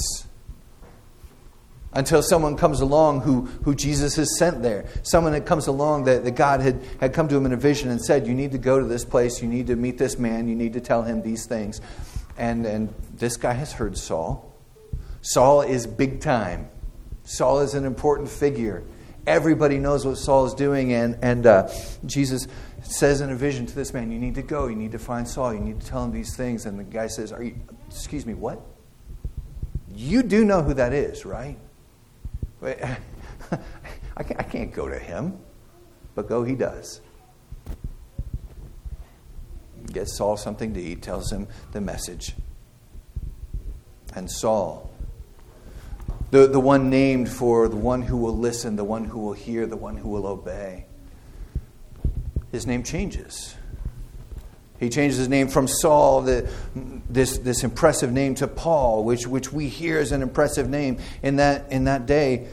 until 1.93 2.23
someone 2.23 2.57
comes 2.57 2.81
along 2.81 3.23
who, 3.23 3.47
who 3.65 3.75
Jesus 3.75 4.15
has 4.15 4.39
sent 4.39 4.63
there. 4.63 4.87
Someone 5.03 5.33
that 5.33 5.45
comes 5.45 5.67
along 5.67 6.05
that, 6.05 6.23
that 6.23 6.37
God 6.37 6.61
had, 6.61 6.81
had 7.01 7.15
come 7.15 7.27
to 7.27 7.37
him 7.37 7.47
in 7.47 7.53
a 7.53 7.57
vision 7.57 7.91
and 7.91 8.01
said, 8.01 8.29
You 8.29 8.35
need 8.35 8.53
to 8.53 8.59
go 8.59 8.79
to 8.79 8.87
this 8.87 9.05
place, 9.05 9.43
you 9.43 9.49
need 9.49 9.67
to 9.67 9.75
meet 9.75 9.99
this 9.99 10.21
man, 10.21 10.47
you 10.47 10.55
need 10.55 10.75
to 10.75 10.81
tell 10.81 11.03
him 11.03 11.23
these 11.23 11.47
things. 11.47 11.81
And, 12.37 12.65
and 12.65 12.95
this 13.13 13.37
guy 13.37 13.55
has 13.55 13.73
heard 13.73 13.99
Saul. 13.99 14.55
Saul 15.23 15.63
is 15.63 15.85
big 15.85 16.21
time, 16.21 16.69
Saul 17.25 17.59
is 17.59 17.75
an 17.75 17.85
important 17.85 18.29
figure. 18.29 18.85
Everybody 19.29 19.77
knows 19.77 20.07
what 20.07 20.17
Saul 20.17 20.47
is 20.47 20.55
doing, 20.55 20.95
and, 20.95 21.19
and 21.21 21.45
uh, 21.45 21.69
Jesus 22.07 22.49
says 22.83 23.21
in 23.21 23.29
a 23.29 23.35
vision 23.35 23.67
to 23.67 23.75
this 23.75 23.93
man, 23.93 24.11
You 24.11 24.19
need 24.19 24.37
to 24.37 24.43
go, 24.43 24.69
you 24.69 24.75
need 24.75 24.93
to 24.93 24.99
find 24.99 25.29
Saul, 25.29 25.53
you 25.53 25.61
need 25.61 25.83
to 25.83 25.87
tell 25.87 26.03
him 26.03 26.13
these 26.13 26.35
things. 26.35 26.65
And 26.65 26.79
the 26.79 26.85
guy 26.85 27.09
says, 27.09 27.31
Are 27.31 27.43
you, 27.43 27.55
excuse 27.89 28.25
me, 28.25 28.33
what? 28.33 28.59
You 29.95 30.23
do 30.23 30.47
know 30.47 30.63
who 30.63 30.73
that 30.73 30.95
is, 30.95 31.27
right? 31.27 31.59
I 32.63 34.23
can't 34.23 34.73
go 34.73 34.89
to 34.89 34.99
him, 34.99 35.39
but 36.15 36.27
go 36.27 36.43
he 36.43 36.55
does. 36.55 37.03
Gets 39.93 40.17
Saul 40.17 40.39
something 40.39 40.73
to 40.73 40.81
eat, 40.81 41.03
tells 41.03 41.31
him 41.31 41.49
the 41.73 41.83
message. 41.83 42.35
And 44.15 44.31
Saul, 44.31 44.91
the, 46.31 46.47
the 46.47 46.61
one 46.61 46.91
named 46.91 47.29
for 47.29 47.69
the 47.69 47.77
one 47.77 48.03
who 48.03 48.17
will 48.17 48.37
listen, 48.37 48.77
the 48.77 48.85
one 48.85 49.05
who 49.05 49.19
will 49.19 49.33
hear, 49.33 49.67
the 49.67 49.77
one 49.77 49.97
who 49.97 50.09
will 50.09 50.27
obey, 50.27 50.87
his 52.53 52.67
name 52.67 52.83
changes. 52.83 53.55
He 54.79 54.91
changes 54.91 55.19
his 55.19 55.29
name 55.29 55.49
from 55.49 55.67
Saul, 55.67 56.23
the, 56.23 56.49
this, 57.11 57.39
this 57.39 57.65
impressive 57.65 58.13
name, 58.13 58.37
to 58.37 58.47
Paul, 58.47 59.05
which, 59.05 59.27
which 59.27 59.53
we 59.53 59.69
hear 59.69 59.99
as 59.99 60.13
an 60.13 60.23
impressive 60.23 60.69
name. 60.69 60.99
In 61.23 61.37
that, 61.37 61.73
in 61.73 61.85
that 61.85 62.07
day, 62.07 62.47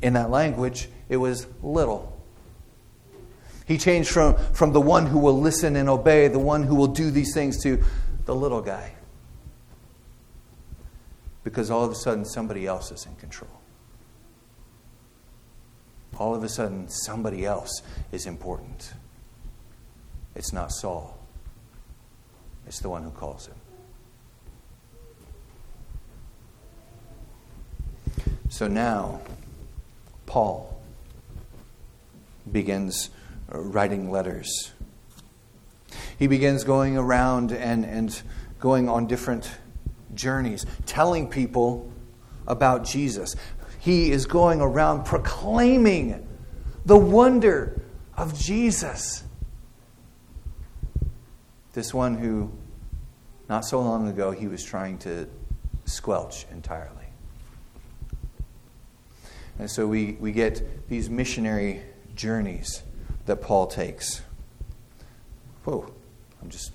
in 0.00 0.12
that 0.12 0.30
language, 0.30 0.88
it 1.08 1.16
was 1.16 1.46
little. 1.62 2.08
He 3.66 3.78
changed 3.78 4.10
from, 4.10 4.36
from 4.52 4.72
the 4.72 4.80
one 4.80 5.06
who 5.06 5.18
will 5.18 5.40
listen 5.40 5.74
and 5.74 5.88
obey, 5.88 6.28
the 6.28 6.38
one 6.38 6.62
who 6.62 6.76
will 6.76 6.88
do 6.88 7.10
these 7.10 7.34
things, 7.34 7.62
to 7.64 7.82
the 8.26 8.34
little 8.34 8.60
guy. 8.60 8.94
Because 11.44 11.70
all 11.70 11.84
of 11.84 11.90
a 11.90 11.94
sudden, 11.94 12.24
somebody 12.24 12.66
else 12.66 12.92
is 12.92 13.06
in 13.06 13.16
control. 13.16 13.50
All 16.18 16.34
of 16.34 16.44
a 16.44 16.48
sudden, 16.48 16.88
somebody 16.88 17.44
else 17.44 17.82
is 18.12 18.26
important. 18.26 18.92
It's 20.34 20.52
not 20.52 20.72
Saul. 20.72 21.18
It's 22.66 22.80
the 22.80 22.88
one 22.88 23.02
who 23.02 23.10
calls 23.10 23.46
him. 23.46 23.56
So 28.48 28.68
now, 28.68 29.20
Paul 30.26 30.80
begins 32.50 33.10
writing 33.48 34.10
letters. 34.10 34.72
He 36.18 36.26
begins 36.26 36.62
going 36.62 36.96
around 36.96 37.52
and, 37.52 37.84
and 37.84 38.22
going 38.60 38.88
on 38.88 39.06
different 39.06 39.50
journeys, 40.14 40.66
telling 40.86 41.28
people 41.28 41.90
about 42.46 42.84
Jesus. 42.84 43.34
He 43.78 44.10
is 44.10 44.26
going 44.26 44.60
around 44.60 45.04
proclaiming 45.04 46.26
the 46.84 46.96
wonder 46.96 47.82
of 48.16 48.38
Jesus. 48.38 49.24
This 51.72 51.94
one 51.94 52.16
who, 52.16 52.52
not 53.48 53.64
so 53.64 53.80
long 53.80 54.08
ago, 54.08 54.30
he 54.30 54.46
was 54.46 54.62
trying 54.62 54.98
to 54.98 55.28
squelch 55.84 56.46
entirely. 56.52 56.96
And 59.58 59.70
so 59.70 59.86
we, 59.86 60.12
we 60.12 60.32
get 60.32 60.88
these 60.88 61.08
missionary 61.08 61.82
journeys 62.14 62.82
that 63.26 63.36
Paul 63.36 63.66
takes. 63.66 64.22
Whoa, 65.64 65.92
I'm 66.40 66.50
just 66.50 66.72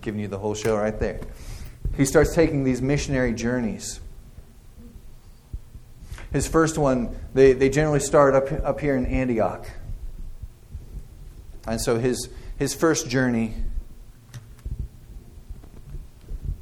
giving 0.00 0.20
you 0.20 0.28
the 0.28 0.38
whole 0.38 0.54
show 0.54 0.76
right 0.76 0.98
there. 0.98 1.20
He 1.96 2.04
starts 2.04 2.34
taking 2.34 2.64
these 2.64 2.80
missionary 2.80 3.34
journeys. 3.34 4.00
His 6.32 6.48
first 6.48 6.78
one, 6.78 7.14
they, 7.34 7.52
they 7.52 7.68
generally 7.68 8.00
start 8.00 8.34
up, 8.34 8.50
up 8.64 8.80
here 8.80 8.96
in 8.96 9.04
Antioch. 9.04 9.68
And 11.66 11.80
so 11.80 11.98
his, 11.98 12.28
his 12.58 12.74
first 12.74 13.08
journey 13.08 13.54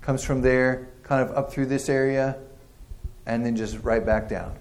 comes 0.01 0.25
from 0.25 0.43
there, 0.43 0.89
kind 1.05 1.23
of 1.23 1.37
up 1.37 1.53
through 1.53 1.67
this 1.67 1.89
area, 1.89 2.37
and 3.27 3.47
then 3.47 3.55
just 3.55 3.79
right 3.85 4.05
back 4.05 4.29
down. 4.29 4.57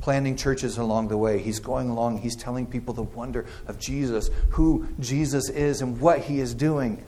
Planting 0.00 0.36
churches 0.36 0.78
along 0.78 1.08
the 1.08 1.16
way. 1.16 1.40
He's 1.40 1.58
going 1.58 1.88
along, 1.88 2.18
he's 2.18 2.36
telling 2.36 2.66
people 2.66 2.94
the 2.94 3.02
wonder 3.02 3.46
of 3.66 3.80
Jesus, 3.80 4.30
who 4.50 4.86
Jesus 5.00 5.48
is, 5.50 5.82
and 5.82 6.00
what 6.00 6.20
he 6.20 6.38
is 6.38 6.54
doing. 6.54 7.04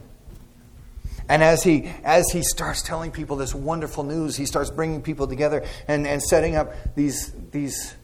And 1.31 1.41
as 1.41 1.63
he, 1.63 1.89
as 2.03 2.29
he 2.29 2.43
starts 2.43 2.81
telling 2.81 3.09
people 3.09 3.37
this 3.37 3.55
wonderful 3.55 4.03
news, 4.03 4.35
he 4.35 4.45
starts 4.45 4.69
bringing 4.69 5.01
people 5.01 5.27
together 5.27 5.63
and, 5.87 6.05
and 6.05 6.21
setting 6.21 6.57
up 6.57 6.73
these, 6.93 7.33
these 7.51 7.95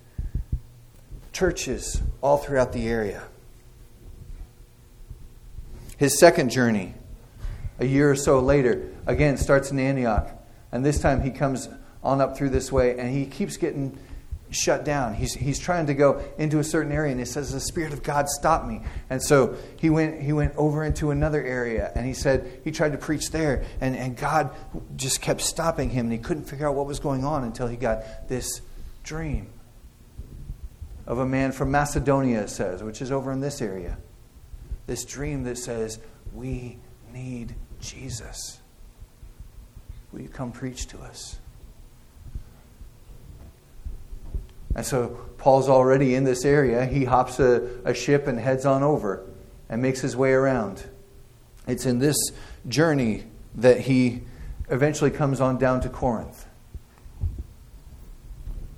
churches 1.34 2.02
all 2.22 2.38
throughout 2.38 2.72
the 2.72 2.88
area. 2.88 3.22
His 5.98 6.18
second 6.18 6.52
journey 6.52 6.94
a 7.80 7.86
year 7.86 8.10
or 8.10 8.16
so 8.16 8.40
later, 8.40 8.94
again, 9.06 9.36
starts 9.36 9.72
in 9.72 9.80
Antioch. 9.80 10.30
And 10.72 10.86
this 10.86 11.02
time 11.02 11.22
he 11.22 11.32
comes 11.32 11.68
on 12.02 12.22
up 12.22 12.38
through 12.38 12.52
this 12.52 12.72
way, 12.72 12.98
and 12.98 13.14
he 13.14 13.26
keeps 13.26 13.58
getting 13.58 14.00
shut 14.50 14.86
down. 14.86 15.14
He's, 15.14 15.34
he's 15.34 15.60
trying 15.60 15.88
to 15.88 15.94
go 15.94 16.24
into 16.38 16.60
a 16.60 16.64
certain 16.64 16.92
area, 16.92 17.12
and 17.12 17.20
he 17.20 17.26
says, 17.26 17.52
The 17.52 17.60
Spirit 17.60 17.94
of 17.94 18.04
God 18.04 18.30
stopped 18.30 18.68
me. 18.68 18.82
And 19.10 19.22
so 19.22 19.56
he 19.78 19.90
went, 19.90 20.22
he 20.22 20.34
went 20.34 20.56
over 20.56 20.84
into 20.84 21.12
another 21.12 21.44
area, 21.44 21.92
and 21.96 22.06
he 22.06 22.14
said 22.14 22.62
he 22.64 22.72
tried 22.72 22.94
to 22.94 22.98
preach 22.98 23.32
there, 23.32 23.66
and, 23.82 23.96
and 23.96 24.16
God 24.16 24.52
just 24.96 25.22
kept 25.22 25.42
stopping 25.42 25.90
him, 25.90 26.06
and 26.06 26.14
he 26.14 26.20
couldn't 26.20 26.46
figure 26.46 26.68
out 26.68 26.76
what 26.76 26.88
was 26.88 27.00
going 27.00 27.26
on 27.26 27.44
until 27.44 27.68
he 27.68 27.78
got 27.78 28.28
this 28.30 28.62
dream 29.04 29.50
of 31.08 31.20
a 31.20 31.26
man 31.26 31.54
from 31.54 31.72
Macedonia, 31.72 32.42
it 32.42 32.50
says, 32.50 32.84
which 32.84 33.02
is 33.02 33.12
over 33.12 33.32
in 33.32 33.40
this 33.40 33.62
area. 33.62 33.98
This 34.86 35.06
dream 35.06 35.44
that 35.44 35.58
says, 35.58 36.00
We 36.34 36.78
need 37.14 37.56
Jesus. 37.80 38.60
Will 40.12 40.22
you 40.22 40.30
come 40.30 40.52
preach 40.52 40.88
to 40.88 41.00
us? 41.00 41.40
And 44.78 44.86
so 44.86 45.08
Paul's 45.40 45.70
already 45.70 46.14
in 46.14 46.24
this 46.24 46.46
area. 46.46 46.86
He 46.86 47.04
hops 47.04 47.40
a, 47.40 47.68
a 47.84 47.96
ship 47.96 48.28
and 48.28 48.40
heads 48.40 48.64
on 48.64 48.84
over 48.84 49.26
and 49.68 49.82
makes 49.82 50.00
his 50.00 50.16
way 50.16 50.32
around. 50.32 50.86
It's 51.68 51.88
in 51.88 51.98
this 51.98 52.16
journey 52.68 53.24
that 53.56 53.82
he 53.82 54.22
eventually 54.70 55.10
comes 55.10 55.42
on 55.42 55.58
down 55.58 55.82
to 55.82 55.90
Corinth. 55.90 56.46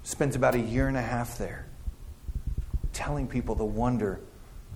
Spends 0.03 0.37
about 0.37 0.55
a 0.55 0.59
year 0.59 0.87
and 0.87 0.95
a 0.95 1.01
half 1.01 1.37
there 1.37 1.67
telling 2.93 3.27
people 3.27 3.55
the 3.55 3.65
wonder 3.65 4.21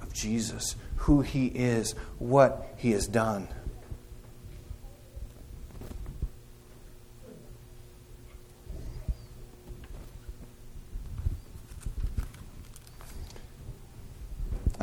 of 0.01 0.13
Jesus, 0.13 0.75
who 0.97 1.21
he 1.21 1.47
is, 1.47 1.93
what 2.19 2.73
he 2.75 2.91
has 2.91 3.07
done. 3.07 3.47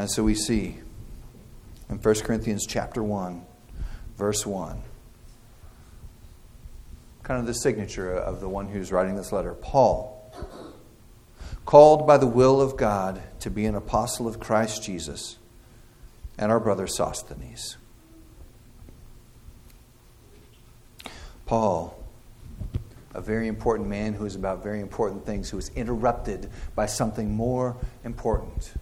And 0.01 0.11
so 0.11 0.23
we 0.23 0.35
see 0.35 0.79
in 1.91 1.99
1 1.99 2.15
Corinthians 2.21 2.65
chapter 2.67 3.03
1, 3.03 3.45
verse 4.17 4.47
1, 4.47 4.83
kind 7.23 7.39
of 7.39 7.47
the 7.47 7.53
signature 7.53 8.11
of 8.11 8.41
the 8.41 8.49
one 8.49 8.69
who's 8.69 8.91
writing 8.93 9.15
this 9.15 9.31
letter 9.31 9.53
Paul, 9.53 10.33
called 11.67 12.07
by 12.07 12.17
the 12.17 12.27
will 12.27 12.63
of 12.63 12.79
God 12.79 13.23
to 13.41 13.51
be 13.51 13.67
an 13.67 13.75
apostle 13.75 14.27
of 14.27 14.41
Christ 14.41 14.83
Jesus, 14.83 15.37
and 16.39 16.51
our 16.51 16.61
brother 16.61 16.87
Sosthenes. 16.87 17.77
Paul, 21.45 22.03
a 23.13 23.21
very 23.21 23.49
important 23.49 23.87
man 23.91 24.15
who 24.15 24.25
is 24.25 24.35
about 24.35 24.63
very 24.63 24.81
important 24.81 25.27
things, 25.27 25.51
who 25.51 25.59
is 25.59 25.69
interrupted 25.77 26.49
by 26.75 26.87
something 26.87 27.31
more 27.31 27.77
important. 28.03 28.73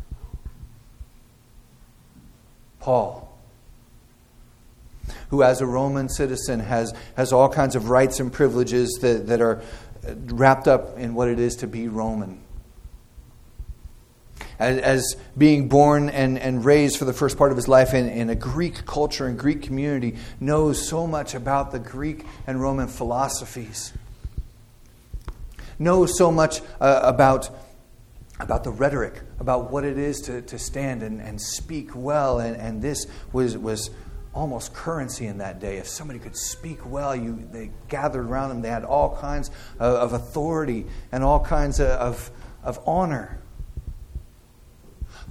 Paul, 2.89 3.29
who, 5.29 5.43
as 5.43 5.61
a 5.61 5.67
Roman 5.67 6.09
citizen, 6.09 6.59
has, 6.59 6.95
has 7.19 7.35
all 7.35 7.51
kinds 7.51 7.77
of 7.77 7.91
rights 7.91 8.19
and 8.19 8.33
privileges 8.33 8.99
that, 9.03 9.27
that 9.27 9.43
are 9.43 9.61
wrapped 10.29 10.67
up 10.67 10.97
in 10.97 11.13
what 11.13 11.29
it 11.29 11.39
is 11.39 11.57
to 11.57 11.67
be 11.67 11.87
Roman. 11.87 12.41
As, 14.59 14.79
as 14.79 15.17
being 15.37 15.69
born 15.69 16.09
and, 16.09 16.39
and 16.39 16.65
raised 16.65 16.97
for 16.97 17.05
the 17.05 17.13
first 17.13 17.37
part 17.37 17.51
of 17.51 17.59
his 17.59 17.69
life 17.69 17.93
in, 17.93 18.09
in 18.09 18.31
a 18.31 18.35
Greek 18.35 18.87
culture 18.87 19.27
and 19.27 19.39
Greek 19.39 19.61
community, 19.61 20.17
knows 20.41 20.89
so 20.89 21.07
much 21.07 21.35
about 21.35 21.73
the 21.73 21.79
Greek 21.79 22.25
and 22.47 22.59
Roman 22.59 22.89
philosophies, 22.89 23.93
knows 25.79 26.17
so 26.17 26.33
much 26.33 26.63
uh, 26.81 27.01
about 27.03 27.51
about 28.41 28.65
the 28.65 28.71
rhetoric, 28.71 29.21
about 29.41 29.71
what 29.71 29.85
it 29.85 29.99
is 29.99 30.21
to, 30.23 30.43
to 30.43 30.59
stand 30.59 31.03
and, 31.03 31.21
and 31.21 31.41
speak 31.41 31.91
well. 31.95 32.39
And, 32.39 32.57
and 32.57 32.81
this 32.81 33.07
was, 33.33 33.59
was 33.59 33.91
almost 34.33 34.73
currency 34.73 35.27
in 35.27 35.39
that 35.39 35.61
day. 35.61 35.79
If 35.79 35.89
somebody 35.89 36.21
could 36.21 36.37
speak 36.37 36.79
well, 36.87 37.17
you, 37.17 37.49
they 37.51 37.71
gathered 37.89 38.27
around 38.27 38.51
them. 38.51 38.63
They 38.63 38.69
had 38.69 38.85
all 38.85 39.17
kinds 39.17 39.51
of, 39.79 39.95
of 39.95 40.13
authority 40.13 40.87
and 41.11 41.25
all 41.25 41.41
kinds 41.45 41.81
of, 41.81 41.89
of, 41.89 42.31
of 42.63 42.81
honor. 42.87 43.41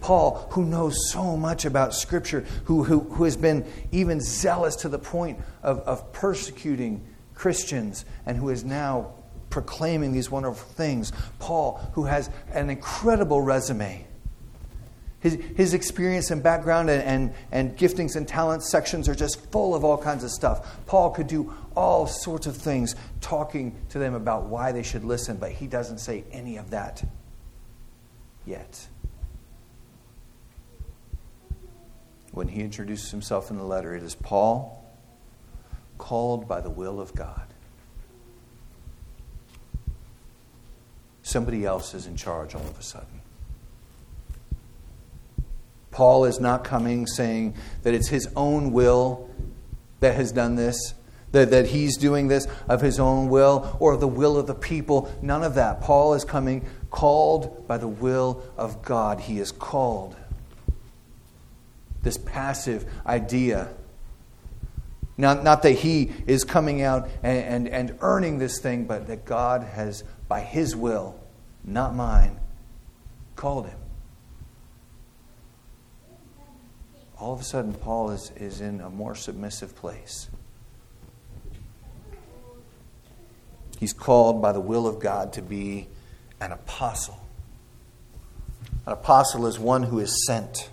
Paul, 0.01 0.47
who 0.51 0.65
knows 0.65 1.09
so 1.11 1.37
much 1.37 1.65
about 1.65 1.93
Scripture, 1.93 2.45
who, 2.65 2.83
who, 2.83 2.99
who 2.99 3.23
has 3.23 3.37
been 3.37 3.65
even 3.91 4.19
zealous 4.19 4.75
to 4.77 4.89
the 4.89 4.99
point 4.99 5.39
of, 5.63 5.79
of 5.79 6.11
persecuting 6.11 7.03
Christians, 7.33 8.05
and 8.25 8.37
who 8.37 8.49
is 8.49 8.63
now 8.63 9.13
proclaiming 9.57 10.11
these 10.11 10.29
wonderful 10.29 10.69
things. 10.75 11.11
Paul, 11.39 11.81
who 11.93 12.03
has 12.03 12.29
an 12.51 12.69
incredible 12.69 13.41
resume. 13.41 14.05
His, 15.19 15.33
his 15.55 15.73
experience 15.73 16.29
and 16.29 16.43
background 16.43 16.91
and, 16.91 17.01
and, 17.01 17.33
and 17.51 17.75
giftings 17.75 18.15
and 18.15 18.27
talents 18.27 18.69
sections 18.69 19.09
are 19.09 19.15
just 19.15 19.51
full 19.51 19.73
of 19.73 19.83
all 19.83 19.97
kinds 19.97 20.23
of 20.23 20.29
stuff. 20.29 20.85
Paul 20.85 21.09
could 21.09 21.25
do 21.25 21.51
all 21.75 22.05
sorts 22.05 22.45
of 22.45 22.55
things 22.55 22.95
talking 23.19 23.75
to 23.89 23.97
them 23.97 24.13
about 24.13 24.43
why 24.43 24.71
they 24.71 24.83
should 24.83 25.03
listen, 25.03 25.37
but 25.37 25.51
he 25.51 25.65
doesn't 25.65 25.97
say 25.97 26.23
any 26.31 26.57
of 26.57 26.69
that 26.69 27.03
yet. 28.45 28.87
When 32.29 32.47
he 32.47 32.61
introduces 32.61 33.09
himself 33.09 33.49
in 33.49 33.57
the 33.57 33.63
letter, 33.63 33.95
it 33.95 34.03
is 34.03 34.13
Paul, 34.13 34.85
called 35.97 36.47
by 36.47 36.61
the 36.61 36.69
will 36.69 37.01
of 37.01 37.15
God. 37.15 37.46
Somebody 41.27 41.65
else 41.65 41.93
is 41.93 42.07
in 42.07 42.15
charge 42.15 42.55
all 42.55 42.61
of 42.61 42.79
a 42.79 42.81
sudden. 42.81 43.19
Paul 45.91 46.23
is 46.23 46.39
not 46.39 46.63
coming 46.63 47.05
saying 47.05 47.53
that 47.83 47.93
it's 47.93 48.07
his 48.07 48.29
own 48.37 48.71
will 48.71 49.29
that 49.99 50.15
has 50.15 50.31
done 50.31 50.55
this, 50.55 50.93
that, 51.33 51.51
that 51.51 51.65
he's 51.65 51.97
doing 51.97 52.29
this 52.29 52.47
of 52.69 52.79
his 52.79 52.97
own 52.97 53.27
will 53.27 53.75
or 53.81 53.97
the 53.97 54.07
will 54.07 54.37
of 54.37 54.47
the 54.47 54.55
people. 54.55 55.13
None 55.21 55.43
of 55.43 55.55
that. 55.55 55.81
Paul 55.81 56.13
is 56.13 56.23
coming 56.23 56.65
called 56.91 57.67
by 57.67 57.77
the 57.77 57.89
will 57.89 58.41
of 58.55 58.81
God. 58.81 59.19
He 59.19 59.39
is 59.39 59.51
called. 59.51 60.15
This 62.03 62.17
passive 62.17 62.85
idea. 63.05 63.67
Not, 65.17 65.43
not 65.43 65.61
that 65.63 65.73
he 65.73 66.13
is 66.25 66.45
coming 66.45 66.83
out 66.83 67.09
and, 67.21 67.67
and, 67.67 67.67
and 67.67 67.97
earning 67.99 68.37
this 68.37 68.61
thing, 68.61 68.85
but 68.85 69.07
that 69.07 69.25
God 69.25 69.63
has, 69.63 70.05
by 70.27 70.41
his 70.41 70.75
will, 70.75 71.19
not 71.63 71.95
mine, 71.95 72.39
called 73.35 73.67
him. 73.67 73.77
all 77.19 77.33
of 77.33 77.41
a 77.41 77.43
sudden 77.43 77.73
Paul 77.73 78.11
is, 78.11 78.31
is 78.35 78.61
in 78.61 78.79
a 78.79 78.89
more 78.89 79.15
submissive 79.15 79.75
place. 79.75 80.29
He's 83.79 83.93
called 83.93 84.41
by 84.41 84.51
the 84.51 84.59
will 84.59 84.87
of 84.87 84.99
God 84.99 85.33
to 85.33 85.41
be 85.41 85.87
an 86.39 86.51
apostle. 86.51 87.19
An 88.85 88.93
apostle 88.93 89.45
is 89.47 89.59
one 89.59 89.83
who 89.83 89.99
is 89.99 90.25
sent, 90.25 90.69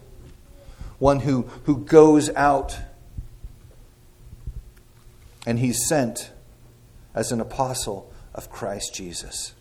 one 0.98 1.20
who, 1.20 1.42
who 1.64 1.78
goes 1.78 2.30
out. 2.30 2.78
And 5.46 5.58
he's 5.58 5.86
sent 5.86 6.30
as 7.14 7.32
an 7.32 7.40
apostle 7.40 8.10
of 8.35 8.51
Christ 8.51 8.94
Jesus. 8.94 9.55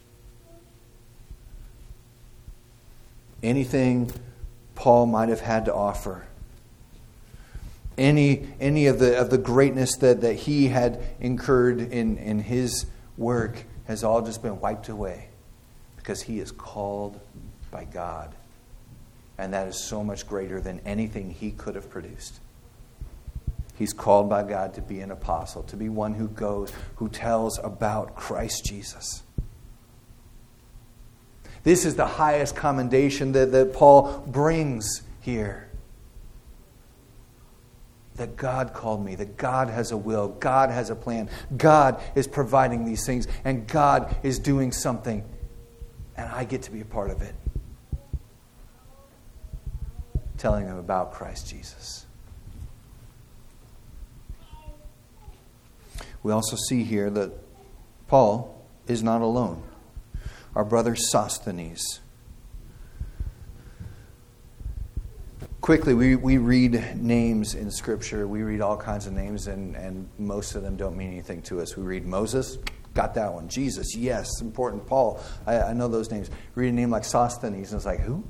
Anything 3.42 4.12
Paul 4.76 5.06
might 5.06 5.30
have 5.30 5.42
had 5.42 5.66
to 5.66 5.74
offer 5.74 6.26
any, 7.98 8.48
any 8.60 8.88
of, 8.88 9.00
the, 9.00 9.20
of 9.20 9.30
the 9.30 9.38
greatness 9.38 9.98
that, 9.98 10.22
that 10.22 10.34
he 10.34 10.68
had 10.68 11.02
incurred 11.20 11.80
in, 11.80 12.18
in 12.18 12.40
his 12.40 12.86
work 13.18 13.64
has 13.86 14.04
all 14.04 14.22
just 14.22 14.42
been 14.42 14.60
wiped 14.60 14.90
away 14.90 15.28
because 15.98 16.24
he 16.24 16.40
is 16.40 16.52
called 16.52 17.20
by 17.72 17.86
God. 17.86 18.34
And 19.38 19.54
that 19.54 19.68
is 19.68 19.84
so 19.84 20.04
much 20.04 20.28
greater 20.28 20.62
than 20.62 20.80
anything 20.86 21.32
he 21.32 21.52
could 21.52 21.76
have 21.76 21.90
produced. 21.90 22.40
He's 23.76 23.94
called 23.94 24.30
by 24.30 24.44
God 24.44 24.74
to 24.76 24.82
be 24.82 25.00
an 25.00 25.12
apostle, 25.12 25.64
to 25.64 25.76
be 25.76 25.90
one 25.90 26.14
who 26.14 26.28
goes, 26.28 26.72
who 26.98 27.10
tells 27.10 27.58
about 27.60 28.16
Christ 28.16 28.66
Jesus. 28.66 29.24
This 31.64 31.86
is 31.86 31.96
the 31.96 32.06
highest 32.06 32.56
commendation 32.56 33.32
that, 33.32 33.52
that 33.52 33.74
Paul 33.74 34.24
brings 34.28 35.02
here 35.22 35.70
that 38.16 38.36
God 38.36 38.74
called 38.74 39.04
me, 39.04 39.16
that 39.16 39.38
God 39.38 39.70
has 39.70 39.92
a 39.92 39.98
will, 39.98 40.28
God 40.28 40.70
has 40.70 40.90
a 40.90 40.96
plan, 40.96 41.30
God 41.58 42.00
is 42.16 42.28
providing 42.28 42.86
these 42.86 43.06
things, 43.06 43.28
and 43.44 43.68
God 43.68 44.16
is 44.24 44.40
doing 44.40 44.72
something, 44.72 45.24
and 46.16 46.30
I 46.30 46.44
get 46.44 46.64
to 46.64 46.72
be 46.72 46.82
a 46.82 46.86
part 46.86 47.10
of 47.10 47.22
it. 47.22 47.34
Telling 50.38 50.66
them 50.66 50.78
about 50.78 51.14
Christ 51.14 51.48
Jesus. 51.50 52.03
We 56.24 56.32
also 56.32 56.56
see 56.56 56.84
here 56.84 57.10
that 57.10 57.32
Paul 58.08 58.66
is 58.88 59.04
not 59.04 59.22
alone. 59.22 59.62
Our 60.56 60.64
brother 60.64 60.96
Sosthenes 60.96 62.00
quickly, 65.64 65.94
we, 65.94 66.18
we 66.18 66.38
read 66.38 66.98
names 66.98 67.56
in 67.56 67.72
Scripture. 67.72 68.28
We 68.28 68.44
read 68.44 68.60
all 68.60 68.76
kinds 68.76 69.08
of 69.08 69.14
names, 69.14 69.48
and, 69.48 69.78
and 69.78 70.10
most 70.20 70.56
of 70.56 70.62
them 70.62 70.76
don't 70.76 70.98
mean 70.98 71.10
anything 71.10 71.42
to 71.44 71.62
us. 71.62 71.78
We 71.78 71.84
read 71.84 72.06
Moses, 72.06 72.58
got 72.94 73.16
that 73.16 73.32
one. 73.34 73.48
Jesus, 73.48 73.96
yes, 73.96 74.42
important. 74.42 74.86
Paul, 74.86 75.24
I, 75.48 75.60
I 75.62 75.74
know 75.74 75.88
those 75.88 76.12
names. 76.12 76.30
Read 76.56 76.68
a 76.68 76.74
name 76.74 76.90
like 76.90 77.06
Sosthenes, 77.06 77.72
and 77.72 77.80
it's 77.80 77.86
like, 77.86 78.02
who? 78.02 78.26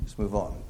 Let's 0.00 0.18
move 0.18 0.34
on. 0.34 0.62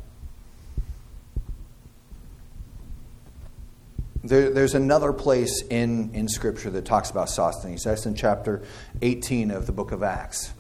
There, 4.23 4.51
there's 4.51 4.75
another 4.75 5.13
place 5.13 5.63
in, 5.63 6.15
in 6.15 6.29
Scripture 6.29 6.71
that 6.71 6.85
talks 6.85 7.11
about 7.11 7.31
Sosthenes. 7.31 7.85
That's 7.85 8.05
in 8.05 8.15
chapter 8.15 8.63
18 9.01 9.51
of 9.51 9.67
the 9.67 9.73
book 9.73 9.93
of 9.93 10.03
Acts. 10.03 10.53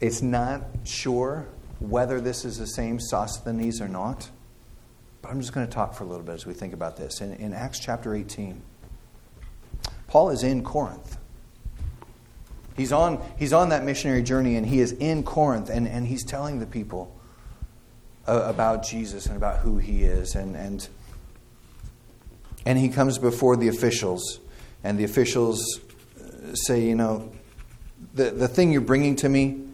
It's 0.00 0.22
not 0.22 0.62
sure 0.84 1.48
whether 1.80 2.20
this 2.20 2.44
is 2.44 2.58
the 2.58 2.66
same 2.66 3.00
Sosthenes 3.00 3.80
or 3.80 3.88
not. 3.88 4.30
But 5.20 5.32
I'm 5.32 5.40
just 5.40 5.52
going 5.52 5.66
to 5.66 5.72
talk 5.72 5.94
for 5.94 6.04
a 6.04 6.06
little 6.06 6.24
bit 6.24 6.34
as 6.34 6.46
we 6.46 6.54
think 6.54 6.72
about 6.72 6.96
this. 6.96 7.20
In, 7.20 7.32
in 7.34 7.52
Acts 7.52 7.80
chapter 7.80 8.14
18, 8.14 8.62
Paul 10.06 10.30
is 10.30 10.44
in 10.44 10.62
Corinth. 10.62 11.18
He's 12.76 12.92
on, 12.92 13.20
he's 13.36 13.52
on 13.52 13.70
that 13.70 13.82
missionary 13.82 14.22
journey 14.22 14.54
and 14.54 14.64
he 14.64 14.78
is 14.78 14.92
in 14.92 15.24
Corinth 15.24 15.68
and, 15.68 15.88
and 15.88 16.06
he's 16.06 16.24
telling 16.24 16.60
the 16.60 16.66
people 16.66 17.12
about 18.24 18.84
Jesus 18.84 19.26
and 19.26 19.36
about 19.36 19.58
who 19.58 19.78
he 19.78 20.04
is. 20.04 20.36
And, 20.36 20.54
and, 20.54 20.88
and 22.68 22.76
he 22.76 22.90
comes 22.90 23.16
before 23.16 23.56
the 23.56 23.68
officials, 23.68 24.40
and 24.84 24.98
the 24.98 25.04
officials 25.04 25.80
uh, 26.20 26.54
say, 26.54 26.82
You 26.82 26.96
know, 26.96 27.32
the, 28.12 28.30
the 28.30 28.46
thing 28.46 28.72
you're 28.72 28.82
bringing 28.82 29.16
to 29.16 29.28
me, 29.30 29.64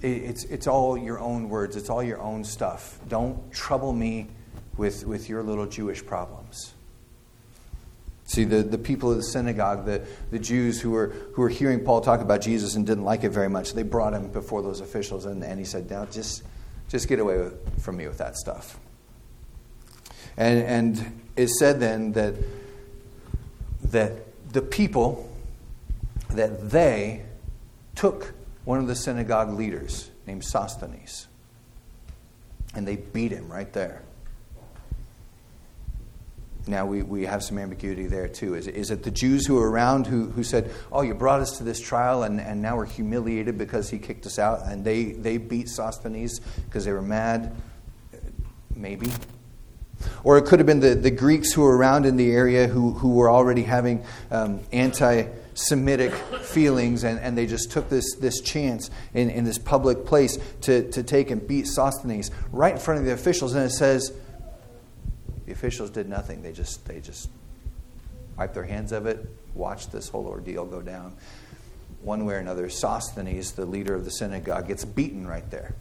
it's, 0.00 0.44
it's 0.44 0.66
all 0.66 0.96
your 0.96 1.20
own 1.20 1.50
words, 1.50 1.76
it's 1.76 1.90
all 1.90 2.02
your 2.02 2.18
own 2.18 2.44
stuff. 2.44 2.98
Don't 3.08 3.52
trouble 3.52 3.92
me 3.92 4.28
with, 4.78 5.04
with 5.04 5.28
your 5.28 5.42
little 5.42 5.66
Jewish 5.66 6.02
problems. 6.06 6.72
See, 8.24 8.44
the, 8.44 8.62
the 8.62 8.78
people 8.78 9.10
of 9.10 9.18
the 9.18 9.22
synagogue, 9.22 9.84
the, 9.84 10.06
the 10.30 10.38
Jews 10.38 10.80
who 10.80 10.92
were, 10.92 11.08
who 11.34 11.42
were 11.42 11.50
hearing 11.50 11.84
Paul 11.84 12.00
talk 12.00 12.22
about 12.22 12.40
Jesus 12.40 12.74
and 12.74 12.86
didn't 12.86 13.04
like 13.04 13.22
it 13.22 13.30
very 13.30 13.50
much, 13.50 13.74
they 13.74 13.82
brought 13.82 14.14
him 14.14 14.28
before 14.28 14.62
those 14.62 14.80
officials, 14.80 15.26
and, 15.26 15.44
and 15.44 15.58
he 15.58 15.66
said, 15.66 15.90
Now 15.90 16.06
just, 16.06 16.42
just 16.88 17.06
get 17.06 17.18
away 17.18 17.36
with, 17.36 17.82
from 17.82 17.98
me 17.98 18.06
with 18.06 18.16
that 18.16 18.38
stuff. 18.38 18.80
And, 20.40 20.62
and 20.62 21.20
it 21.36 21.50
said 21.50 21.80
then 21.80 22.12
that, 22.12 22.34
that 23.84 24.12
the 24.54 24.62
people, 24.62 25.30
that 26.30 26.70
they 26.70 27.26
took 27.94 28.32
one 28.64 28.78
of 28.78 28.86
the 28.86 28.94
synagogue 28.94 29.52
leaders 29.52 30.10
named 30.26 30.42
Sosthenes. 30.42 31.28
And 32.74 32.88
they 32.88 32.96
beat 32.96 33.32
him 33.32 33.52
right 33.52 33.70
there. 33.74 34.00
Now, 36.66 36.86
we, 36.86 37.02
we 37.02 37.26
have 37.26 37.42
some 37.42 37.58
ambiguity 37.58 38.06
there 38.06 38.28
too. 38.28 38.54
Is, 38.54 38.66
is 38.66 38.90
it 38.90 39.02
the 39.02 39.10
Jews 39.10 39.44
who 39.46 39.56
were 39.56 39.70
around 39.70 40.06
who, 40.06 40.30
who 40.30 40.42
said, 40.42 40.70
Oh, 40.90 41.02
you 41.02 41.12
brought 41.12 41.40
us 41.40 41.58
to 41.58 41.64
this 41.64 41.80
trial 41.80 42.22
and, 42.22 42.40
and 42.40 42.62
now 42.62 42.76
we're 42.76 42.86
humiliated 42.86 43.58
because 43.58 43.90
he 43.90 43.98
kicked 43.98 44.24
us 44.24 44.38
out? 44.38 44.62
And 44.64 44.86
they, 44.86 45.12
they 45.12 45.36
beat 45.36 45.68
Sosthenes 45.68 46.40
because 46.64 46.86
they 46.86 46.92
were 46.92 47.02
mad? 47.02 47.54
Maybe. 48.74 49.10
Or 50.24 50.38
it 50.38 50.46
could 50.46 50.58
have 50.58 50.66
been 50.66 50.80
the, 50.80 50.94
the 50.94 51.10
Greeks 51.10 51.52
who 51.52 51.62
were 51.62 51.76
around 51.76 52.06
in 52.06 52.16
the 52.16 52.32
area 52.32 52.66
who, 52.66 52.92
who 52.92 53.14
were 53.14 53.30
already 53.30 53.62
having 53.62 54.04
um, 54.30 54.60
anti 54.72 55.24
Semitic 55.54 56.14
feelings, 56.14 57.04
and, 57.04 57.18
and 57.18 57.36
they 57.36 57.44
just 57.44 57.70
took 57.70 57.90
this, 57.90 58.14
this 58.16 58.40
chance 58.40 58.90
in, 59.12 59.28
in 59.28 59.44
this 59.44 59.58
public 59.58 60.06
place 60.06 60.38
to, 60.62 60.90
to 60.92 61.02
take 61.02 61.30
and 61.30 61.46
beat 61.46 61.66
Sosthenes 61.66 62.30
right 62.50 62.74
in 62.74 62.78
front 62.78 63.00
of 63.00 63.06
the 63.06 63.12
officials. 63.12 63.54
And 63.54 63.66
it 63.66 63.72
says 63.72 64.12
the 65.46 65.52
officials 65.52 65.90
did 65.90 66.08
nothing. 66.08 66.42
They 66.42 66.52
just, 66.52 66.86
they 66.86 67.00
just 67.00 67.28
wiped 68.38 68.54
their 68.54 68.64
hands 68.64 68.92
of 68.92 69.06
it, 69.06 69.26
watched 69.54 69.92
this 69.92 70.08
whole 70.08 70.26
ordeal 70.26 70.64
go 70.64 70.80
down. 70.80 71.14
One 72.02 72.24
way 72.24 72.34
or 72.34 72.38
another, 72.38 72.70
Sosthenes, 72.70 73.52
the 73.52 73.66
leader 73.66 73.94
of 73.94 74.04
the 74.04 74.10
synagogue, 74.10 74.68
gets 74.68 74.84
beaten 74.86 75.26
right 75.26 75.48
there. 75.50 75.74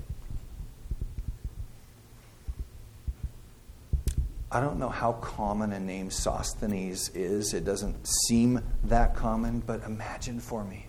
I 4.51 4.59
don't 4.59 4.79
know 4.79 4.89
how 4.89 5.13
common 5.13 5.73
a 5.73 5.79
name 5.79 6.09
Sosthenes 6.09 7.09
is. 7.09 7.53
It 7.53 7.65
doesn't 7.65 8.07
seem 8.27 8.61
that 8.85 9.15
common, 9.15 9.59
but 9.59 9.83
imagine 9.83 10.39
for 10.39 10.63
me. 10.63 10.87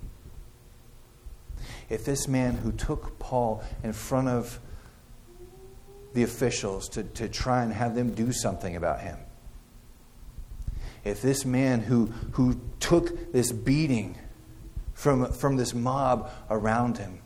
If 1.91 2.05
this 2.07 2.27
man 2.27 2.55
who 2.55 2.73
took 2.73 3.19
Paul 3.19 3.63
in 3.83 3.93
front 3.93 4.29
of 4.29 4.59
the 6.15 6.23
officials 6.23 6.89
to, 6.91 7.03
to 7.03 7.29
try 7.29 7.63
and 7.63 7.73
have 7.73 7.95
them 7.95 8.15
do 8.15 8.33
something 8.33 8.77
about 8.77 9.01
him, 9.01 9.19
if 11.05 11.21
this 11.21 11.45
man 11.45 11.81
who, 11.81 12.07
who 12.33 12.61
took 12.79 13.33
this 13.33 13.53
beating 13.53 14.17
from, 14.95 15.33
from 15.33 15.57
this 15.57 15.75
mob 15.75 16.31
around 16.49 16.97
him, 16.97 17.21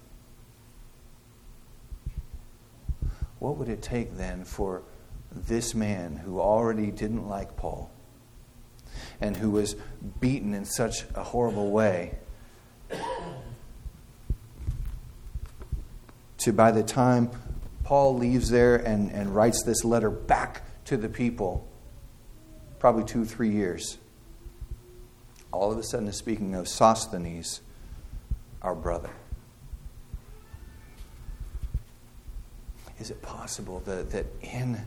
what 3.39 3.57
would 3.57 3.69
it 3.69 3.83
take 3.83 4.17
then 4.17 4.45
for 4.45 4.83
this 5.35 5.75
man 5.75 6.17
who 6.17 6.41
already 6.41 6.91
didn't 6.91 7.29
like 7.29 7.57
Paul 7.57 7.91
and 9.21 9.37
who 9.37 9.51
was 9.51 9.77
beaten 10.21 10.55
in 10.55 10.65
such 10.65 11.05
a 11.15 11.23
horrible 11.23 11.71
way 11.71 12.19
to 16.39 16.53
by 16.53 16.71
the 16.71 16.83
time 16.83 17.31
Paul 17.85 18.17
leaves 18.17 18.51
there 18.51 18.77
and, 18.77 19.11
and 19.11 19.35
writes 19.35 19.63
this 19.65 19.85
letter 19.85 20.11
back 20.11 20.63
to 20.87 20.97
the 20.97 21.09
people, 21.09 21.67
probably 22.79 23.05
two, 23.05 23.25
three 23.25 23.51
years, 23.51 23.99
all 25.53 25.71
of 25.71 25.79
a 25.79 25.83
sudden 25.83 26.09
is 26.09 26.17
speaking 26.17 26.55
of 26.55 26.69
Sosthenes, 26.69 27.61
our 28.63 28.75
brother. 28.75 29.11
Is 32.99 33.11
it 33.11 33.21
possible 33.23 33.81
that, 33.81 34.11
that 34.11 34.27
in 34.41 34.81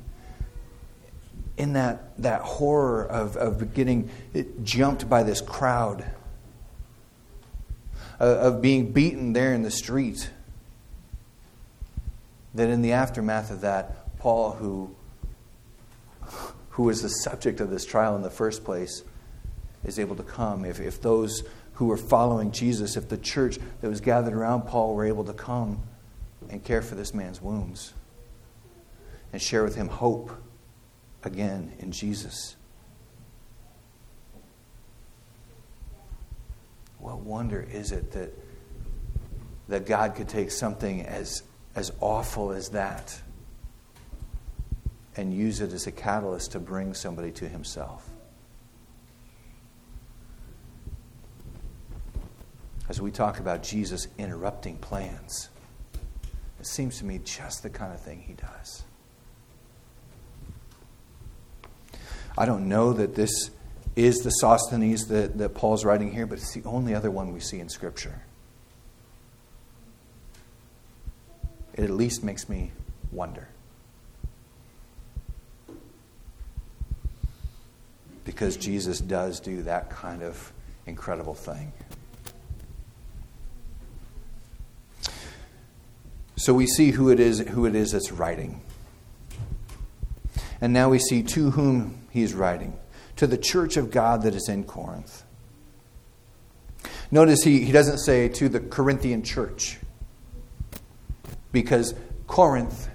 in 1.57 1.73
that, 1.73 2.15
that 2.21 2.41
horror 2.41 3.05
of, 3.05 3.35
of 3.35 3.73
getting 3.73 4.09
jumped 4.63 5.09
by 5.09 5.23
this 5.23 5.41
crowd, 5.41 6.05
uh, 8.19 8.23
of 8.23 8.61
being 8.61 8.91
beaten 8.91 9.33
there 9.33 9.53
in 9.53 9.63
the 9.63 9.71
street, 9.71 10.29
that 12.53 12.69
in 12.69 12.81
the 12.81 12.93
aftermath 12.93 13.51
of 13.51 13.61
that, 13.61 14.17
Paul, 14.19 14.53
who, 14.53 14.95
who 16.69 16.83
was 16.83 17.01
the 17.01 17.09
subject 17.09 17.59
of 17.59 17.69
this 17.69 17.85
trial 17.85 18.15
in 18.15 18.21
the 18.21 18.29
first 18.29 18.63
place, 18.63 19.03
is 19.83 19.99
able 19.99 20.15
to 20.15 20.23
come. 20.23 20.63
If, 20.63 20.79
if 20.79 21.01
those 21.01 21.43
who 21.73 21.85
were 21.85 21.97
following 21.97 22.51
Jesus, 22.51 22.97
if 22.97 23.09
the 23.09 23.17
church 23.17 23.57
that 23.81 23.89
was 23.89 24.01
gathered 24.01 24.33
around 24.33 24.63
Paul 24.63 24.95
were 24.95 25.05
able 25.05 25.23
to 25.25 25.33
come 25.33 25.81
and 26.49 26.63
care 26.63 26.81
for 26.81 26.95
this 26.95 27.13
man's 27.13 27.41
wounds 27.41 27.93
and 29.33 29.41
share 29.41 29.63
with 29.63 29.75
him 29.75 29.87
hope 29.87 30.31
again 31.23 31.73
in 31.79 31.91
Jesus. 31.91 32.55
What 36.99 37.19
wonder 37.19 37.65
is 37.71 37.91
it 37.91 38.11
that, 38.11 38.33
that 39.67 39.85
God 39.85 40.15
could 40.15 40.27
take 40.27 40.51
something 40.51 41.01
as, 41.05 41.43
as 41.75 41.91
awful 42.01 42.51
as 42.51 42.69
that 42.69 43.19
and 45.15 45.33
use 45.33 45.61
it 45.61 45.73
as 45.73 45.87
a 45.87 45.91
catalyst 45.91 46.51
to 46.51 46.59
bring 46.59 46.93
somebody 46.93 47.31
to 47.31 47.47
Himself? 47.47 48.09
As 52.89 53.01
we 53.01 53.11
talk 53.11 53.39
about 53.39 53.63
Jesus 53.63 54.07
interrupting 54.17 54.77
plans, 54.77 55.49
it 56.59 56.65
seems 56.65 56.99
to 56.99 57.05
me 57.05 57.19
just 57.23 57.61
the 57.63 57.69
kind 57.69 57.93
of 57.93 58.01
thing 58.01 58.21
He 58.21 58.33
does. 58.33 58.83
I 62.37 62.45
don't 62.45 62.69
know 62.69 62.93
that 62.93 63.15
this 63.15 63.49
is 63.95 64.17
the 64.19 64.29
Sosthenes 64.29 65.07
that, 65.07 65.37
that 65.39 65.55
Paul's 65.55 65.83
writing 65.83 66.11
here, 66.11 66.27
but 66.27 66.37
it's 66.37 66.53
the 66.53 66.63
only 66.65 66.93
other 66.93 67.09
one 67.09 67.33
we 67.33 67.39
see 67.39 67.59
in 67.59 67.67
Scripture. 67.67 68.21
It 71.73 71.83
at 71.83 71.89
least 71.89 72.23
makes 72.23 72.47
me 72.47 72.71
wonder. 73.11 73.47
Because 78.23 78.55
Jesus 78.57 78.99
does 78.99 79.39
do 79.39 79.63
that 79.63 79.89
kind 79.89 80.21
of 80.21 80.51
incredible 80.85 81.33
thing. 81.33 81.71
So 86.35 86.53
we 86.53 86.67
see 86.67 86.91
who 86.91 87.09
it 87.09 87.19
is 87.19 87.39
who 87.39 87.65
it 87.65 87.75
is 87.75 87.93
that's 87.93 88.11
writing. 88.11 88.61
And 90.59 90.73
now 90.73 90.89
we 90.89 90.99
see 90.99 91.23
to 91.23 91.51
whom 91.51 92.07
he 92.09 92.23
is 92.23 92.33
writing 92.33 92.77
to 93.17 93.27
the 93.27 93.37
church 93.37 93.77
of 93.77 93.91
God 93.91 94.23
that 94.23 94.35
is 94.35 94.49
in 94.49 94.63
Corinth. 94.63 95.23
Notice 97.11 97.43
he, 97.43 97.63
he 97.63 97.71
doesn't 97.71 97.99
say 97.99 98.27
to 98.29 98.49
the 98.49 98.59
Corinthian 98.59 99.23
church, 99.23 99.77
because 101.51 101.95
Corinth 102.27 102.89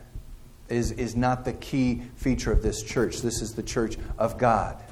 is, 0.69 0.93
is 0.93 1.17
not 1.17 1.45
the 1.45 1.53
key 1.53 2.03
feature 2.17 2.53
of 2.53 2.63
this 2.63 2.83
church. 2.83 3.23
This 3.23 3.41
is 3.43 3.55
the 3.55 3.63
church 3.63 3.97
of 4.19 4.39
God. 4.39 4.83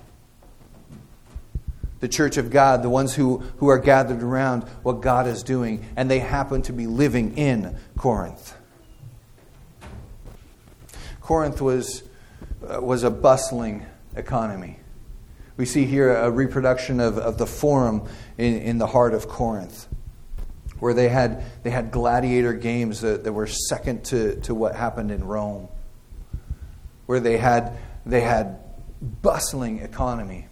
The 2.01 2.09
church 2.09 2.39
of 2.39 2.51
God, 2.51 2.83
the 2.83 2.89
ones 2.89 3.15
who, 3.15 3.39
who 3.59 3.69
are 3.69 3.79
gathered 3.79 4.23
around 4.23 4.63
what 4.83 5.03
God 5.03 5.27
is 5.27 5.43
doing, 5.43 5.85
and 5.97 6.11
they 6.11 6.19
happen 6.19 6.63
to 6.63 6.73
be 6.73 6.87
living 6.87 7.37
in 7.37 7.77
Corinth. 7.97 8.57
Corinth 11.21 11.61
was, 11.61 12.03
Uh, 12.63 12.79
was 12.79 13.05
a 13.05 13.11
bustling 13.11 13.87
economy. 14.17 14.79
We 15.57 15.65
see 15.65 15.87
here 15.87 16.15
a 16.15 16.31
reproduction 16.31 17.01
of, 17.01 17.17
of 17.17 17.39
the 17.39 17.47
forum 17.47 18.07
in, 18.37 18.59
in 18.59 18.79
the 18.79 18.87
heart 18.87 19.15
of 19.15 19.29
Corinth, 19.29 19.89
where 20.79 20.93
they 20.93 21.09
had, 21.09 21.43
they 21.63 21.71
had 21.71 21.91
gladiator 21.91 22.53
games 22.53 23.01
that, 23.01 23.25
that 23.25 23.33
were 23.33 23.47
second 23.47 24.05
to, 24.07 24.39
to 24.43 24.55
what 24.55 24.75
happened 24.75 25.11
in 25.11 25.25
Rome, 25.25 25.69
where 27.07 27.19
they 27.19 27.39
had, 27.39 27.79
they 28.05 28.21
had 28.21 28.59
bustling 29.01 29.79
economy. 29.79 30.47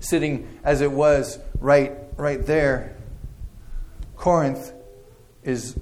Sitting 0.00 0.48
as 0.64 0.80
it 0.80 0.90
was 0.90 1.38
right, 1.60 1.92
right 2.16 2.44
there, 2.44 2.96
Corinth 4.16 4.72
is 5.44 5.78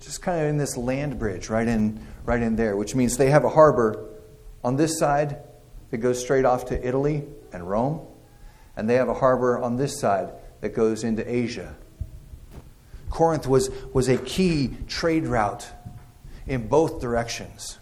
just 0.00 0.22
kind 0.22 0.40
of 0.40 0.48
in 0.48 0.56
this 0.56 0.78
land 0.78 1.18
bridge 1.18 1.50
right 1.50 1.68
in, 1.68 2.00
right 2.24 2.40
in 2.40 2.56
there, 2.56 2.76
which 2.76 2.94
means 2.94 3.18
they 3.18 3.28
have 3.28 3.44
a 3.44 3.50
harbor 3.50 4.08
on 4.64 4.76
this 4.76 4.98
side 4.98 5.36
that 5.90 5.98
goes 5.98 6.18
straight 6.18 6.44
off 6.44 6.66
to 6.66 6.86
Italy 6.86 7.22
and 7.52 7.68
Rome, 7.68 8.00
and 8.76 8.88
they 8.88 8.94
have 8.94 9.08
a 9.08 9.14
harbor 9.14 9.58
on 9.58 9.76
this 9.76 10.00
side 10.00 10.32
that 10.60 10.74
goes 10.74 11.04
into 11.04 11.30
Asia. 11.32 11.76
Corinth 13.10 13.46
was, 13.46 13.70
was 13.92 14.08
a 14.08 14.16
key 14.16 14.76
trade 14.88 15.26
route 15.26 15.68
in 16.46 16.66
both 16.66 17.00
directions, 17.00 17.78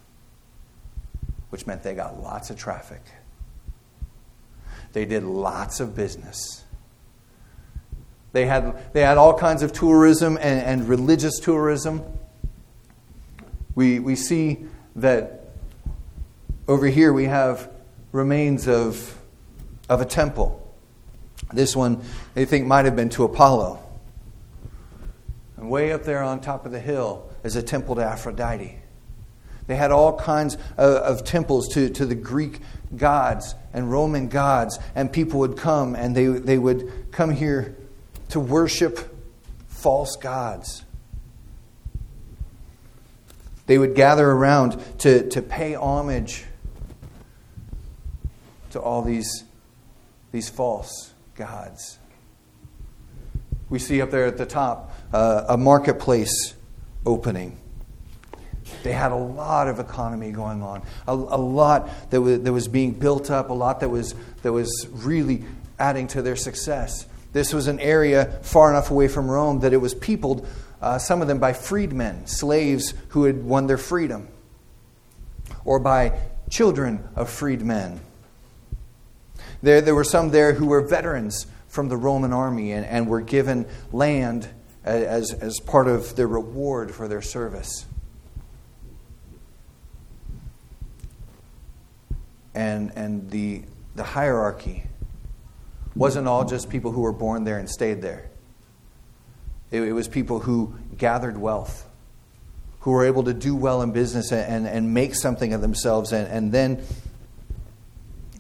which 1.51 1.67
meant 1.67 1.83
they 1.83 1.95
got 1.95 2.21
lots 2.21 2.51
of 2.51 2.59
traffic. 2.59 3.01
They 4.93 5.07
did 5.07 5.23
lots 5.23 5.81
of 5.81 5.97
business. 5.97 6.65
They 8.33 8.47
had, 8.47 8.93
they 8.93 9.01
had 9.03 9.17
all 9.17 9.39
kinds 9.39 9.63
of 9.63 9.73
tourism 9.73 10.37
and, 10.37 10.61
and 10.61 10.89
religious 10.89 11.39
tourism. 11.39 12.03
We, 13.75 14.01
we 14.01 14.17
see 14.17 14.67
that 14.97 15.42
over 16.69 16.87
here 16.87 17.13
we 17.13 17.25
have 17.25 17.71
remains 18.13 18.69
of, 18.69 19.19
of 19.89 20.01
a 20.01 20.05
temple. 20.05 20.59
This 21.53 21.75
one 21.75 22.03
they 22.35 22.45
think 22.45 22.67
might 22.67 22.85
have 22.85 22.97
been 22.97 23.11
to 23.11 23.25
Apollo. 23.25 23.79
And 25.57 25.69
way 25.69 25.93
up 25.93 26.05
there 26.05 26.23
on 26.23 26.41
top 26.41 26.67
of 26.67 26.73
the 26.73 26.81
hill 26.81 27.31
is 27.43 27.57
a 27.57 27.63
temple 27.63 27.97
to 27.97 28.05
Aphrodite. 28.05 28.79
They 29.67 29.77
had 29.77 29.93
all 29.93 30.19
kinds 30.19 30.57
of, 30.77 30.97
of, 30.97 31.25
temples 31.25 31.69
to, 31.75 31.89
to 31.91 32.05
the 32.05 32.17
Greek 32.17 32.61
gods 32.97 33.55
and 33.73 33.91
Roman 33.91 34.29
gods, 34.29 34.79
and 34.95 35.13
people 35.13 35.41
would 35.41 35.57
come 35.57 35.95
and 35.95 36.17
they, 36.17 36.27
they 36.27 36.59
would 36.59 37.13
come 37.13 37.31
here 37.31 37.77
to 38.31 38.41
worship 38.41 39.17
false 39.69 40.17
gods. 40.17 40.85
They 43.67 43.79
would 43.79 43.95
gather 43.95 44.29
around 44.29 44.83
to, 44.99 45.29
to 45.31 45.43
pay 45.43 45.75
homage 45.75 46.45
to 48.73 48.81
all 48.81 49.03
these, 49.03 49.45
these 50.33 50.49
false 50.49 51.13
gods. 51.35 51.99
We 53.71 53.79
see 53.79 54.03
up 54.03 54.11
there 54.11 54.27
at 54.27 54.37
the 54.37 54.47
top 54.47 54.93
uh, 55.13 55.45
a 55.49 55.57
marketplace 55.57 56.55
opening. 57.07 57.59
They 58.83 58.93
had 58.93 59.13
a 59.13 59.17
lot 59.17 59.69
of 59.69 59.79
economy 59.79 60.31
going 60.31 60.63
on, 60.63 60.83
a, 61.07 61.13
a 61.13 61.15
lot 61.15 62.11
that 62.11 62.21
was, 62.21 62.41
that 62.41 62.53
was 62.53 62.69
being 62.69 62.93
built 62.93 63.31
up, 63.31 63.51
a 63.51 63.55
lot 63.55 63.81
that 63.81 63.89
was, 63.89 64.15
that 64.43 64.53
was 64.53 64.89
really 64.91 65.45
adding 65.79 66.07
to 66.09 66.23
their 66.23 66.37
success. 66.37 67.07
This 67.33 67.53
was 67.55 67.67
an 67.67 67.81
area 67.81 68.39
far 68.43 68.71
enough 68.71 68.91
away 68.91 69.09
from 69.09 69.31
Rome 69.31 69.61
that 69.61 69.73
it 69.73 69.79
was 69.79 69.95
peopled, 69.95 70.47
uh, 70.81 70.99
some 70.99 71.23
of 71.23 71.29
them 71.29 71.39
by 71.39 71.53
freedmen, 71.53 72.27
slaves 72.27 72.95
who 73.09 73.25
had 73.25 73.43
won 73.45 73.67
their 73.67 73.79
freedom, 73.79 74.29
or 75.65 75.79
by 75.79 76.19
children 76.51 77.09
of 77.17 77.31
freed 77.31 77.63
men. 77.63 78.01
There, 79.63 79.81
there 79.81 79.95
were 79.95 80.05
some 80.05 80.31
there 80.31 80.55
who 80.55 80.67
were 80.67 80.81
veterans 80.81 81.47
from 81.69 81.89
the 81.89 81.97
Roman 81.97 82.33
army 82.33 82.73
and, 82.73 82.85
and 82.85 83.07
were 83.07 83.21
given 83.21 83.67
land 83.93 84.49
as, 84.85 85.33
as 85.33 85.61
part 85.61 85.89
of 85.89 86.17
their 86.17 86.27
reward 86.27 86.93
for 86.93 87.09
their 87.09 87.23
service. 87.23 87.87
And, 92.55 92.93
and 92.97 93.31
the, 93.31 93.63
the 93.95 94.03
hierarchy 94.03 94.85
wasn't 95.95 96.27
all 96.27 96.45
just 96.45 96.69
people 96.69 96.93
who 96.93 97.03
were 97.03 97.13
born 97.13 97.45
there 97.45 97.59
and 97.59 97.71
stayed 97.71 98.03
there. 98.03 98.29
It, 99.71 99.83
it 99.83 99.93
was 99.93 100.09
people 100.09 100.41
who 100.41 100.75
gathered 100.99 101.39
wealth, 101.39 101.89
who 102.81 102.91
were 102.91 103.07
able 103.07 103.23
to 103.25 103.33
do 103.33 103.55
well 103.55 103.81
in 103.81 103.93
business 103.93 104.33
and, 104.33 104.67
and 104.67 104.93
make 104.93 105.15
something 105.15 105.55
of 105.55 105.61
themselves, 105.61 106.13
and, 106.13 106.29
and 106.29 106.53
then 106.53 106.85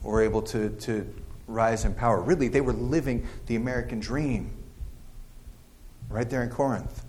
were 0.03 0.23
able 0.23 0.43
to, 0.43 0.71
to 0.71 1.13
rise 1.47 1.85
in 1.85 1.95
power. 1.95 2.21
Really, 2.21 2.49
they 2.49 2.61
were 2.61 2.73
living 2.73 3.27
the 3.47 3.57
American 3.57 4.01
dream 4.01 4.51
right 6.09 6.29
there 6.29 6.43
in 6.43 6.51
Corinth. 6.51 7.05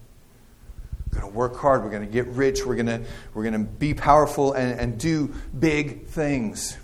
We're 1.11 1.21
going 1.21 1.31
to 1.31 1.37
work 1.37 1.57
hard. 1.57 1.83
We're 1.83 1.91
going 1.91 2.05
to 2.05 2.11
get 2.11 2.27
rich. 2.27 2.65
We're 2.65 2.75
going 2.75 2.87
to, 2.87 3.01
we're 3.33 3.43
going 3.43 3.53
to 3.53 3.59
be 3.59 3.93
powerful 3.93 4.53
and, 4.53 4.79
and 4.79 4.99
do 4.99 5.33
big 5.57 6.07
things. 6.07 6.77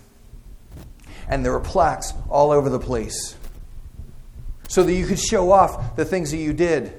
And 1.28 1.44
there 1.44 1.52
were 1.52 1.60
plaques 1.60 2.12
all 2.28 2.50
over 2.50 2.68
the 2.68 2.78
place 2.78 3.36
so 4.68 4.84
that 4.84 4.92
you 4.92 5.06
could 5.06 5.18
show 5.18 5.50
off 5.50 5.96
the 5.96 6.04
things 6.04 6.30
that 6.30 6.36
you 6.36 6.52
did. 6.52 6.92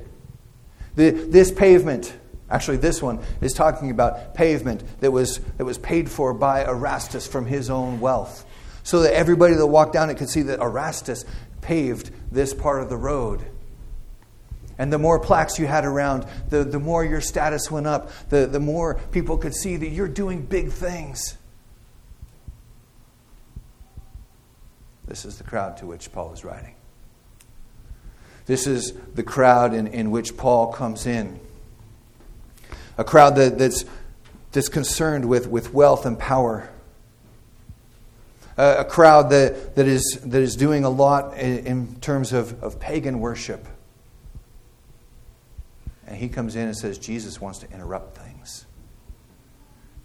The, 0.95 1.11
this 1.11 1.51
pavement, 1.51 2.13
actually, 2.49 2.77
this 2.77 3.01
one 3.01 3.19
is 3.39 3.53
talking 3.53 3.91
about 3.91 4.35
pavement 4.35 4.83
that 4.99 5.11
was, 5.11 5.39
that 5.57 5.63
was 5.63 5.77
paid 5.77 6.11
for 6.11 6.33
by 6.33 6.65
Erastus 6.65 7.27
from 7.27 7.45
his 7.45 7.69
own 7.69 8.01
wealth. 8.01 8.45
So 8.83 9.01
that 9.01 9.13
everybody 9.13 9.53
that 9.53 9.67
walked 9.67 9.93
down 9.93 10.09
it 10.09 10.15
could 10.15 10.29
see 10.29 10.41
that 10.43 10.59
Erastus 10.59 11.25
paved 11.61 12.11
this 12.31 12.53
part 12.53 12.81
of 12.81 12.89
the 12.89 12.97
road. 12.97 13.45
And 14.77 14.91
the 14.91 14.97
more 14.97 15.19
plaques 15.19 15.59
you 15.59 15.67
had 15.67 15.85
around, 15.85 16.25
the, 16.49 16.63
the 16.63 16.79
more 16.79 17.05
your 17.05 17.21
status 17.21 17.69
went 17.69 17.85
up, 17.85 18.09
the, 18.29 18.47
the 18.47 18.59
more 18.59 18.95
people 19.11 19.37
could 19.37 19.53
see 19.53 19.77
that 19.77 19.89
you're 19.89 20.07
doing 20.07 20.41
big 20.41 20.71
things. 20.71 21.37
This 25.05 25.25
is 25.25 25.37
the 25.37 25.43
crowd 25.43 25.77
to 25.77 25.85
which 25.85 26.11
Paul 26.11 26.33
is 26.33 26.43
writing. 26.43 26.73
This 28.45 28.65
is 28.65 28.93
the 29.13 29.23
crowd 29.23 29.73
in, 29.73 29.87
in 29.87 30.09
which 30.09 30.35
Paul 30.35 30.73
comes 30.73 31.05
in. 31.05 31.39
A 32.97 33.03
crowd 33.03 33.35
that, 33.35 33.57
that's, 33.57 33.85
that's 34.51 34.69
concerned 34.69 35.25
with, 35.25 35.47
with 35.47 35.73
wealth 35.73 36.05
and 36.05 36.17
power. 36.17 36.69
A, 38.57 38.85
crowd 38.85 39.29
that, 39.31 39.75
that, 39.75 39.87
is, 39.87 40.19
that 40.23 40.41
is 40.41 40.55
doing 40.55 40.83
a 40.83 40.89
lot 40.89 41.37
in, 41.37 41.65
in 41.65 41.95
terms 42.01 42.33
of, 42.33 42.61
of 42.63 42.79
pagan 42.79 43.19
worship. 43.19 43.65
And 46.05 46.17
he 46.17 46.27
comes 46.27 46.55
in 46.55 46.63
and 46.63 46.77
says, 46.77 46.97
Jesus 46.97 47.39
wants 47.39 47.59
to 47.59 47.71
interrupt 47.71 48.17
things. 48.17 48.65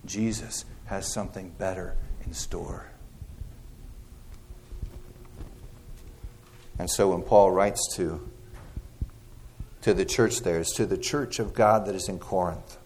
Jesus 0.04 0.64
has 0.86 1.12
something 1.12 1.50
better 1.58 1.96
in 2.24 2.32
store. 2.32 2.90
And 6.78 6.90
so 6.90 7.10
when 7.10 7.22
Paul 7.22 7.50
writes 7.50 7.94
to, 7.96 8.28
to 9.82 9.94
the 9.94 10.04
church 10.04 10.40
there, 10.40 10.60
it's 10.60 10.74
to 10.76 10.86
the 10.86 10.98
church 10.98 11.38
of 11.38 11.54
God 11.54 11.86
that 11.86 11.94
is 11.94 12.08
in 12.08 12.18
Corinth. 12.18 12.78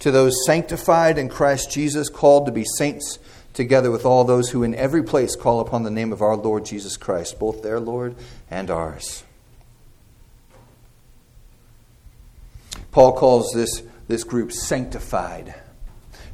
To 0.00 0.10
those 0.10 0.34
sanctified 0.46 1.18
in 1.18 1.28
Christ 1.28 1.70
Jesus, 1.70 2.08
called 2.08 2.46
to 2.46 2.52
be 2.52 2.64
saints, 2.76 3.18
together 3.52 3.90
with 3.90 4.04
all 4.04 4.24
those 4.24 4.50
who 4.50 4.62
in 4.62 4.74
every 4.74 5.02
place 5.02 5.36
call 5.36 5.60
upon 5.60 5.82
the 5.82 5.90
name 5.90 6.12
of 6.12 6.20
our 6.20 6.36
Lord 6.36 6.64
Jesus 6.64 6.96
Christ, 6.96 7.38
both 7.38 7.62
their 7.62 7.80
Lord 7.80 8.16
and 8.50 8.70
ours. 8.70 9.24
Paul 12.90 13.12
calls 13.12 13.52
this, 13.54 13.82
this 14.08 14.24
group 14.24 14.52
sanctified, 14.52 15.54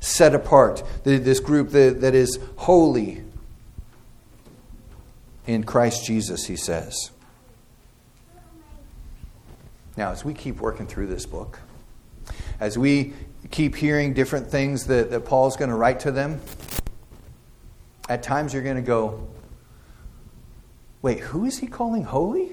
set 0.00 0.34
apart, 0.34 0.82
this 1.04 1.40
group 1.40 1.70
that, 1.70 2.00
that 2.00 2.14
is 2.14 2.38
holy, 2.56 3.22
in 5.46 5.64
Christ 5.64 6.04
Jesus, 6.04 6.46
he 6.46 6.56
says. 6.56 7.10
Now, 9.96 10.12
as 10.12 10.24
we 10.24 10.32
keep 10.32 10.60
working 10.60 10.86
through 10.86 11.08
this 11.08 11.26
book, 11.26 11.58
as 12.60 12.78
we 12.78 13.14
keep 13.50 13.74
hearing 13.74 14.14
different 14.14 14.48
things 14.48 14.86
that, 14.86 15.10
that 15.10 15.24
Paul's 15.24 15.56
going 15.56 15.70
to 15.70 15.76
write 15.76 16.00
to 16.00 16.10
them, 16.10 16.40
at 18.08 18.22
times 18.22 18.52
you're 18.52 18.62
going 18.62 18.76
to 18.76 18.82
go, 18.82 19.28
wait, 21.02 21.20
who 21.20 21.44
is 21.44 21.58
he 21.58 21.66
calling 21.66 22.04
holy? 22.04 22.50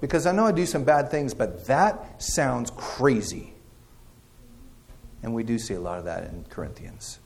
Because 0.00 0.26
I 0.26 0.32
know 0.32 0.46
I 0.46 0.52
do 0.52 0.66
some 0.66 0.84
bad 0.84 1.10
things, 1.10 1.34
but 1.34 1.66
that 1.66 2.22
sounds 2.22 2.70
crazy. 2.76 3.54
And 5.22 5.34
we 5.34 5.42
do 5.42 5.58
see 5.58 5.74
a 5.74 5.80
lot 5.80 5.98
of 5.98 6.04
that 6.04 6.24
in 6.24 6.44
Corinthians. 6.48 7.18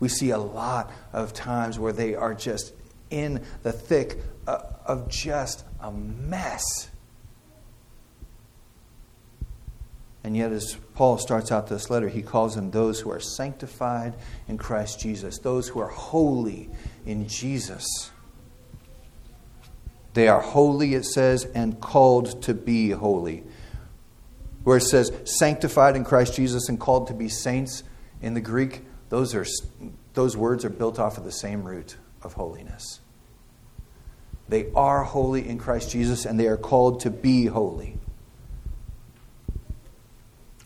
We 0.00 0.08
see 0.08 0.30
a 0.30 0.38
lot 0.38 0.92
of 1.12 1.32
times 1.32 1.78
where 1.78 1.92
they 1.92 2.14
are 2.14 2.34
just 2.34 2.74
in 3.10 3.42
the 3.62 3.72
thick 3.72 4.18
uh, 4.46 4.60
of 4.84 5.08
just 5.08 5.64
a 5.80 5.90
mess. 5.90 6.90
And 10.24 10.34
yet, 10.34 10.52
as 10.52 10.78
Paul 10.94 11.18
starts 11.18 11.52
out 11.52 11.66
this 11.66 11.90
letter, 11.90 12.08
he 12.08 12.22
calls 12.22 12.54
them 12.54 12.70
those 12.70 12.98
who 12.98 13.10
are 13.12 13.20
sanctified 13.20 14.14
in 14.48 14.56
Christ 14.56 14.98
Jesus, 14.98 15.38
those 15.38 15.68
who 15.68 15.80
are 15.80 15.88
holy 15.88 16.70
in 17.04 17.28
Jesus. 17.28 17.86
They 20.14 20.26
are 20.28 20.40
holy, 20.40 20.94
it 20.94 21.04
says, 21.04 21.44
and 21.44 21.78
called 21.78 22.42
to 22.44 22.54
be 22.54 22.90
holy. 22.90 23.44
Where 24.62 24.78
it 24.78 24.84
says 24.84 25.12
sanctified 25.24 25.94
in 25.94 26.04
Christ 26.04 26.34
Jesus 26.36 26.70
and 26.70 26.80
called 26.80 27.08
to 27.08 27.14
be 27.14 27.28
saints 27.28 27.82
in 28.22 28.32
the 28.32 28.40
Greek, 28.40 28.82
those, 29.10 29.34
are, 29.34 29.44
those 30.14 30.38
words 30.38 30.64
are 30.64 30.70
built 30.70 30.98
off 30.98 31.18
of 31.18 31.24
the 31.24 31.32
same 31.32 31.64
root 31.64 31.96
of 32.22 32.32
holiness. 32.32 33.00
They 34.48 34.70
are 34.74 35.02
holy 35.02 35.46
in 35.46 35.58
Christ 35.58 35.90
Jesus 35.90 36.24
and 36.24 36.40
they 36.40 36.46
are 36.46 36.56
called 36.56 37.00
to 37.00 37.10
be 37.10 37.44
holy. 37.46 37.98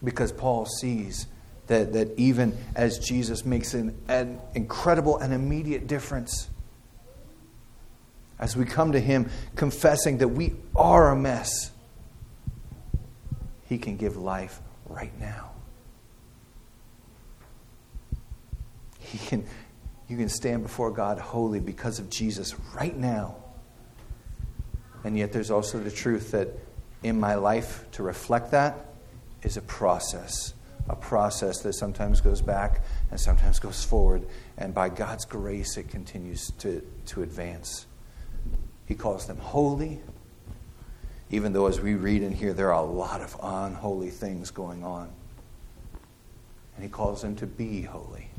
Because 0.03 0.33
Paul 0.33 0.67
sees 0.67 1.27
that, 1.67 1.93
that 1.93 2.19
even 2.19 2.57
as 2.75 2.99
Jesus 2.99 3.45
makes 3.45 3.75
an, 3.75 3.97
an 4.09 4.41
incredible 4.55 5.19
and 5.19 5.33
immediate 5.33 5.87
difference, 5.87 6.49
as 8.39 8.57
we 8.57 8.65
come 8.65 8.93
to 8.93 9.01
Him 9.01 9.31
confessing 9.57 10.19
that 10.19 10.29
we 10.29 10.55
are 10.75 11.11
a 11.11 11.17
mess, 11.17 11.71
He 13.67 13.79
can 13.79 13.97
give 13.97 14.17
life 14.17 14.61
right 14.87 15.19
now. 15.21 15.51
He 19.01 19.19
can, 19.19 19.47
you 20.09 20.17
can 20.17 20.29
stand 20.29 20.63
before 20.63 20.91
God 20.91 21.19
holy 21.19 21.61
because 21.61 21.99
of 21.99 22.11
Jesus 22.11 22.55
right 22.75 22.97
now. 22.97 23.37
And 25.05 25.17
yet, 25.17 25.33
there's 25.33 25.51
also 25.51 25.79
the 25.79 25.91
truth 25.91 26.33
that 26.33 26.49
in 27.03 27.19
my 27.19 27.37
life 27.37 27.85
to 27.93 28.03
reflect 28.03 28.51
that 28.51 28.88
is 29.42 29.57
a 29.57 29.62
process. 29.62 30.55
A 30.88 30.96
process 30.96 31.61
that 31.62 31.74
sometimes 31.74 32.20
goes 32.20 32.40
back 32.40 32.83
and 33.11 33.20
sometimes 33.20 33.59
goes 33.59 33.85
forward. 33.85 34.27
And 34.57 34.74
by 34.74 34.88
God's 34.88 35.24
grace, 35.24 35.77
it 35.77 35.88
continues 35.88 36.51
to, 36.59 36.83
to 37.07 37.22
advance. 37.22 37.87
He 38.87 38.94
calls 38.94 39.27
them 39.27 39.37
holy, 39.37 40.01
even 41.31 41.53
though, 41.53 41.66
as 41.66 41.79
we 41.79 41.94
read 41.94 42.22
in 42.22 42.33
here, 42.33 42.55
there 42.55 42.72
are 42.72 42.83
a 42.83 42.90
lot 42.90 43.20
of 43.20 43.37
unholy 43.42 44.09
things 44.09 44.51
going 44.51 44.83
on. 44.83 45.11
And 46.74 46.85
He 46.85 46.88
calls 46.88 47.20
them 47.20 47.37
to 47.37 47.46
be 47.46 47.83
holy 47.83 48.31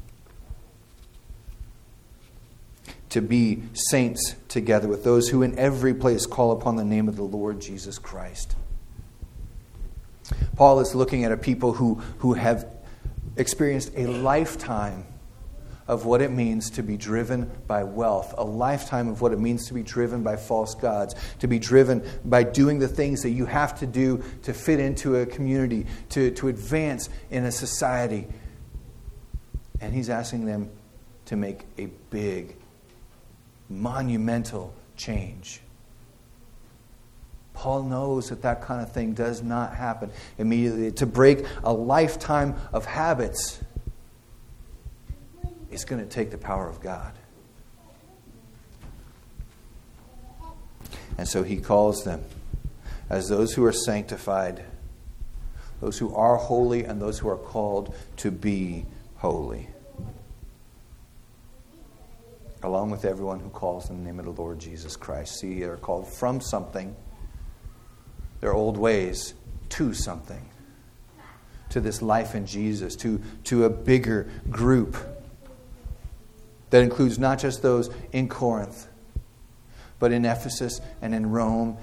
to 3.10 3.22
be 3.22 3.64
saints 3.74 4.36
together 4.48 4.88
with 4.88 5.04
those 5.04 5.30
who 5.30 5.42
in 5.42 5.58
every 5.58 5.94
place 5.94 6.26
call 6.26 6.52
upon 6.52 6.76
the 6.76 6.86
name 6.86 7.08
of 7.08 7.16
the 7.16 7.24
Lord 7.24 7.60
Jesus 7.60 7.98
Christ. 7.98 8.56
Paul 10.56 10.80
is 10.80 10.96
looking 10.96 11.24
at 11.24 11.32
a 11.32 11.38
people 11.38 11.74
who, 11.74 11.96
who 12.20 12.34
have 12.34 12.68
experienced 13.38 13.92
a 13.96 14.08
lifetime 14.08 15.06
of 15.90 16.06
what 16.06 16.22
it 16.22 16.30
means 16.30 16.70
to 16.70 16.84
be 16.84 16.96
driven 16.96 17.50
by 17.66 17.84
wealth, 17.84 18.36
a 18.38 18.44
lifetime 18.44 19.08
of 19.08 19.22
what 19.22 19.34
it 19.34 19.40
means 19.40 19.68
to 19.68 19.74
be 19.74 19.82
driven 19.82 20.22
by 20.22 20.36
false 20.36 20.76
gods, 20.76 21.16
to 21.40 21.48
be 21.48 21.58
driven 21.58 22.08
by 22.24 22.44
doing 22.44 22.78
the 22.78 22.88
things 22.88 23.24
that 23.24 23.32
you 23.32 23.48
have 23.48 23.80
to 23.80 23.88
do 23.88 24.24
to 24.44 24.54
fit 24.54 24.80
into 24.80 25.16
a 25.16 25.26
community, 25.26 25.88
to, 26.10 26.30
to 26.32 26.48
advance 26.48 27.10
in 27.32 27.44
a 27.46 27.52
society. 27.52 28.28
And 29.82 29.92
he's 29.92 30.12
asking 30.12 30.46
them 30.46 30.70
to 31.26 31.36
make 31.36 31.66
a 31.80 31.88
big 32.12 32.56
monumental 33.68 34.76
change. 34.96 35.62
Paul 37.60 37.84
knows 37.84 38.30
that 38.30 38.42
that 38.44 38.62
kind 38.62 38.82
of 38.82 38.94
thing 38.94 39.12
does 39.12 39.44
not 39.44 39.76
happen 39.76 40.12
immediately. 40.38 40.94
To 40.94 41.06
break 41.06 41.46
a 41.62 41.74
lifetime 41.74 42.56
of 42.72 42.86
habits 42.86 43.60
is 45.70 45.84
going 45.84 46.02
to 46.02 46.08
take 46.08 46.32
the 46.32 46.38
power 46.38 46.70
of 46.70 46.80
God. 46.80 47.12
And 51.18 51.28
so 51.28 51.44
he 51.44 51.58
calls 51.58 52.06
them 52.06 52.24
as 53.10 53.28
those 53.28 53.52
who 53.52 53.66
are 53.66 53.74
sanctified, 53.74 54.64
those 55.82 55.98
who 55.98 56.16
are 56.16 56.38
holy, 56.38 56.86
and 56.86 57.02
those 57.02 57.20
who 57.20 57.28
are 57.28 57.36
called 57.36 57.94
to 58.18 58.32
be 58.32 58.86
holy. 59.18 59.68
Along 62.64 62.90
with 62.90 63.04
everyone 63.04 63.42
who 63.42 63.50
calls 63.50 63.90
in 63.90 63.98
the 63.98 64.04
name 64.06 64.18
of 64.18 64.24
the 64.24 64.32
Lord 64.32 64.60
Jesus 64.60 64.96
Christ. 64.96 65.42
See, 65.42 65.60
they're 65.60 65.76
called 65.76 66.08
from 66.08 66.40
something, 66.40 66.96
their 68.42 68.54
old 68.54 68.78
ways, 68.78 69.34
to 69.70 69.94
something. 69.94 70.50
To 71.72 71.80
this 71.80 72.02
life 72.02 72.34
in 72.34 72.46
Jesus, 72.46 72.96
to, 72.98 73.22
to 73.46 73.66
a 73.66 73.70
bigger 73.70 74.30
group 74.50 74.98
that 76.70 76.84
includes 76.84 77.20
not 77.20 77.40
just 77.40 77.62
those 77.62 77.90
in 78.12 78.28
Corinth, 78.28 78.88
but 80.00 80.12
in 80.12 80.26
Ephesus 80.26 80.82
and 81.02 81.14
in 81.14 81.30
Rome 81.30 81.78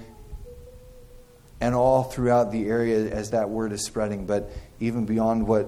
and 1.59 1.73
all 1.73 2.03
throughout 2.03 2.51
the 2.51 2.67
area 2.67 3.09
as 3.09 3.31
that 3.31 3.49
word 3.49 3.71
is 3.71 3.83
spreading, 3.83 4.25
but 4.25 4.51
even 4.79 5.05
beyond 5.05 5.47
what 5.47 5.67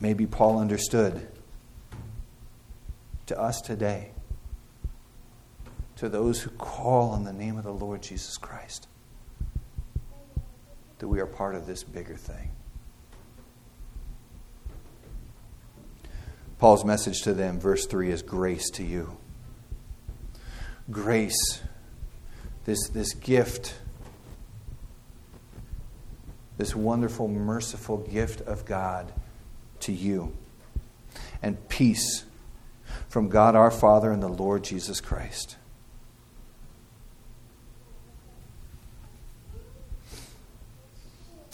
maybe 0.00 0.26
Paul 0.26 0.58
understood. 0.58 1.28
To 3.26 3.38
us 3.38 3.60
today, 3.60 4.12
to 5.96 6.08
those 6.08 6.42
who 6.42 6.50
call 6.50 7.10
on 7.10 7.24
the 7.24 7.32
name 7.32 7.56
of 7.56 7.64
the 7.64 7.72
Lord 7.72 8.02
Jesus 8.02 8.36
Christ, 8.36 8.86
that 10.98 11.08
we 11.08 11.20
are 11.20 11.26
part 11.26 11.54
of 11.54 11.66
this 11.66 11.82
bigger 11.82 12.16
thing. 12.16 12.50
Paul's 16.58 16.84
message 16.84 17.20
to 17.22 17.34
them, 17.34 17.60
verse 17.60 17.86
3, 17.86 18.10
is 18.10 18.22
grace 18.22 18.70
to 18.70 18.82
you. 18.82 19.18
Grace, 20.90 21.60
this, 22.64 22.88
this 22.88 23.12
gift 23.12 23.74
this 26.56 26.74
wonderful, 26.74 27.28
merciful 27.28 27.98
gift 27.98 28.40
of 28.42 28.64
God 28.64 29.12
to 29.80 29.92
you. 29.92 30.36
And 31.42 31.68
peace 31.68 32.24
from 33.08 33.28
God 33.28 33.54
our 33.54 33.70
Father 33.70 34.10
and 34.10 34.22
the 34.22 34.28
Lord 34.28 34.64
Jesus 34.64 35.00
Christ. 35.00 35.56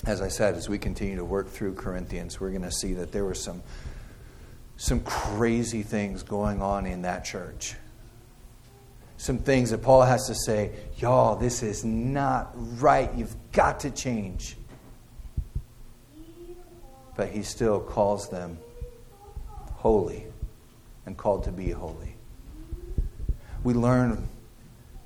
As 0.05 0.21
I 0.21 0.29
said, 0.29 0.55
as 0.55 0.69
we 0.69 0.79
continue 0.79 1.17
to 1.17 1.25
work 1.25 1.49
through 1.49 1.75
Corinthians, 1.75 2.41
we're 2.41 2.51
going 2.51 2.63
to 2.63 2.73
see 2.73 2.95
that 2.95 3.13
there 3.13 3.25
were 3.25 3.35
some, 3.35 3.63
some 4.77 5.01
crazy 5.01 5.83
things 5.83 6.23
going 6.23 6.61
on 6.61 6.87
in 6.87 7.03
that 7.03 7.25
church. 7.25 7.75
Some 9.17 9.39
things 9.39 9.71
that 9.71 9.83
Paul 9.83 10.03
has 10.03 10.27
to 10.27 10.35
say, 10.35 10.73
y'all, 10.99 11.37
this 11.37 11.63
is 11.63 11.85
not 11.85 12.51
right. 12.81 13.15
You've 13.15 13.37
got 13.53 13.81
to 13.81 13.91
change 13.91 14.57
but 17.17 17.29
he 17.29 17.43
still 17.43 17.81
calls 17.81 18.29
them 18.29 18.59
holy 19.75 20.27
and 21.07 21.17
called 21.17 21.45
to 21.45 21.53
be 21.53 21.71
holy. 21.71 22.17
We 23.63 23.75
learn 23.75 24.29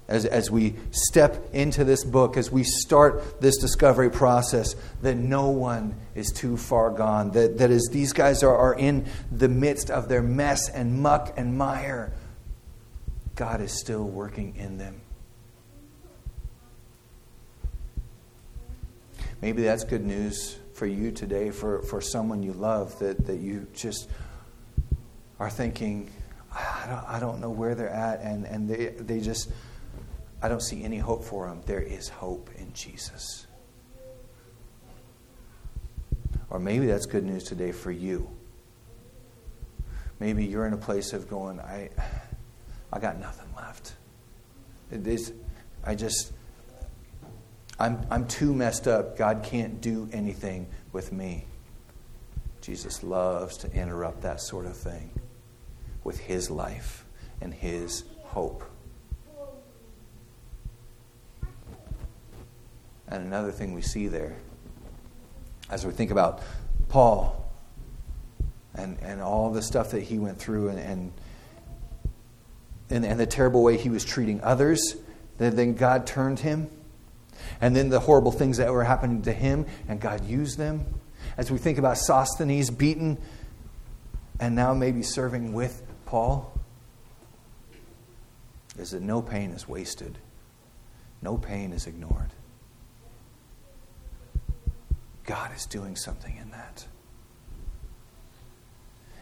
as, 0.09 0.25
as 0.25 0.51
we 0.51 0.77
step 0.91 1.53
into 1.53 1.85
this 1.85 2.05
book, 2.05 2.37
as 2.37 2.51
we 2.51 2.63
start 2.63 3.41
this 3.41 3.57
discovery 3.59 4.11
process, 4.11 4.77
that 5.03 5.17
no 5.17 5.51
one 5.51 5.97
is 6.15 6.31
too 6.31 6.57
far 6.57 6.91
gone. 6.91 7.33
That, 7.33 7.59
that 7.59 7.71
as 7.71 7.89
these 7.91 8.13
guys 8.13 8.43
are, 8.43 8.57
are 8.57 8.75
in 8.75 9.07
the 9.33 9.49
midst 9.49 9.91
of 9.91 10.09
their 10.09 10.23
mess 10.23 10.69
and 10.69 11.01
muck 11.01 11.35
and 11.37 11.59
mire, 11.59 12.13
God 13.35 13.61
is 13.61 13.73
still 13.73 14.05
working 14.05 14.55
in 14.57 14.79
them. 14.79 15.01
Maybe 19.43 19.63
that's 19.63 19.85
good 19.85 20.05
news 20.05 20.57
for 20.73 20.87
you 20.87 21.11
today, 21.11 21.51
for, 21.51 21.83
for 21.83 22.01
someone 22.01 22.43
you 22.43 22.53
love, 22.53 22.99
that, 23.01 23.27
that 23.27 23.37
you 23.37 23.67
just 23.75 24.09
are 25.39 25.51
thinking, 25.51 26.11
I 26.53 26.87
don't, 26.89 27.09
I 27.17 27.21
don't 27.21 27.41
know 27.41 27.51
where 27.51 27.75
they're 27.75 27.91
at, 27.91 28.21
and, 28.21 28.47
and 28.47 28.69
they, 28.69 28.87
they 28.87 29.21
just, 29.21 29.51
I 30.43 30.49
don't 30.49 30.63
see 30.63 30.85
any 30.85 30.99
hope 30.99 31.25
for 31.25 31.49
them. 31.49 31.63
There 31.67 31.81
is 31.81 32.09
hope 32.09 32.51
in 32.57 32.73
Jesus. 32.73 33.47
Or 36.51 36.59
maybe 36.59 36.87
that's 36.87 37.07
good 37.07 37.25
news 37.25 37.45
today 37.45 37.73
for 37.73 37.91
you. 37.91 38.29
Maybe 40.21 40.45
you're 40.45 40.67
in 40.67 40.73
a 40.73 40.79
place 40.79 41.13
of 41.13 41.29
going, 41.29 41.61
I, 41.61 41.91
I 42.93 42.99
got 42.99 43.19
nothing 43.19 43.49
left. 43.57 43.95
It 44.91 45.07
is, 45.07 45.33
I 45.85 45.95
just, 45.95 46.33
I'm, 47.79 48.07
I'm 48.11 48.27
too 48.27 48.55
messed 48.55 48.87
up. 48.87 49.19
God 49.19 49.43
can't 49.43 49.81
do 49.81 50.09
anything 50.13 50.69
with 50.93 51.13
me. 51.13 51.47
Jesus 52.61 53.03
loves 53.03 53.59
to 53.59 53.73
interrupt 53.73 54.23
that 54.23 54.41
sort 54.41 54.67
of 54.67 54.77
thing 54.77 55.11
with 56.05 56.19
his 56.19 56.51
life 56.51 57.05
and 57.41 57.53
his 57.53 58.05
hope. 58.25 58.66
And 63.09 63.25
another 63.25 63.53
thing 63.53 63.75
we 63.75 63.83
see 63.83 64.09
there, 64.09 64.37
as 65.71 65.87
we 65.87 65.93
think 65.93 66.11
about 66.11 66.43
Paul 66.89 67.51
and, 68.75 68.99
and 69.01 69.21
all 69.21 69.51
the 69.51 69.63
stuff 69.63 69.93
that 69.93 70.03
he 70.03 70.19
went 70.19 70.39
through 70.39 70.69
and, 70.69 70.79
and, 70.79 71.13
and, 72.91 73.05
and 73.05 73.19
the 73.21 73.27
terrible 73.27 73.63
way 73.63 73.77
he 73.77 73.89
was 73.89 74.05
treating 74.05 74.41
others, 74.43 74.97
that 75.39 75.57
then 75.57 75.75
God 75.75 76.07
turned 76.07 76.41
him 76.41 76.69
and 77.61 77.75
then 77.75 77.89
the 77.89 78.01
horrible 78.01 78.33
things 78.33 78.59
that 78.59 78.73
were 78.73 78.85
happening 78.85 79.23
to 79.23 79.33
him, 79.33 79.67
and 79.89 80.01
God 80.01 80.25
used 80.25 80.59
them. 80.59 80.85
As 81.37 81.51
we 81.51 81.59
think 81.59 81.79
about 81.79 81.99
Sosthenes 81.99 82.71
beaten 82.71 83.19
and 84.41 84.55
now 84.55 84.75
maybe 84.75 85.03
serving 85.03 85.53
with 85.53 85.83
Paul, 86.07 86.53
is 88.79 88.91
that 88.91 89.03
no 89.03 89.23
pain 89.23 89.53
is 89.53 89.67
wasted, 89.67 90.19
no 91.23 91.39
pain 91.39 91.73
is 91.73 91.87
ignored. 91.87 92.31
God 95.27 95.55
is 95.55 95.67
doing 95.67 95.97
something 95.97 96.37
in 96.37 96.51
that. 96.53 96.87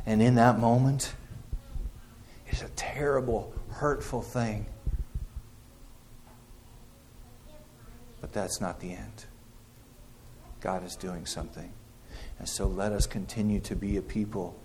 And 0.06 0.22
in 0.22 0.34
that 0.34 0.58
moment, 0.58 1.14
it's 2.46 2.62
a 2.62 2.68
terrible, 2.76 3.52
hurtful 3.70 4.20
thing. 4.20 4.66
But 8.20 8.32
that's 8.32 8.60
not 8.60 8.80
the 8.80 8.92
end. 8.92 9.24
God 10.60 10.84
is 10.84 10.94
doing 10.94 11.26
something. 11.26 11.72
And 12.38 12.48
so 12.48 12.66
let 12.66 12.92
us 12.92 13.06
continue 13.06 13.60
to 13.60 13.74
be 13.74 13.96
a 13.96 14.02
people 14.02 14.58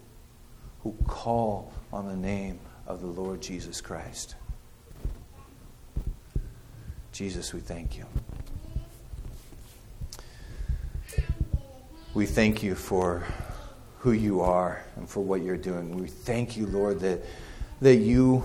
who 0.83 0.95
call 1.07 1.71
on 1.91 2.07
the 2.07 2.15
name 2.15 2.59
of 2.87 3.01
the 3.01 3.07
Lord 3.07 3.41
Jesus 3.41 3.81
Christ. 3.81 4.35
Jesus, 7.11 7.53
we 7.53 7.59
thank 7.59 7.97
you. 7.97 8.05
We 12.13 12.25
thank 12.25 12.63
you 12.63 12.73
for 12.73 13.23
who 13.99 14.13
you 14.13 14.41
are 14.41 14.83
and 14.95 15.07
for 15.07 15.21
what 15.21 15.41
you're 15.41 15.57
doing. 15.57 15.95
We 15.95 16.07
thank 16.07 16.57
you, 16.57 16.65
Lord, 16.65 17.01
that, 17.01 17.23
that 17.81 17.97
you 17.97 18.43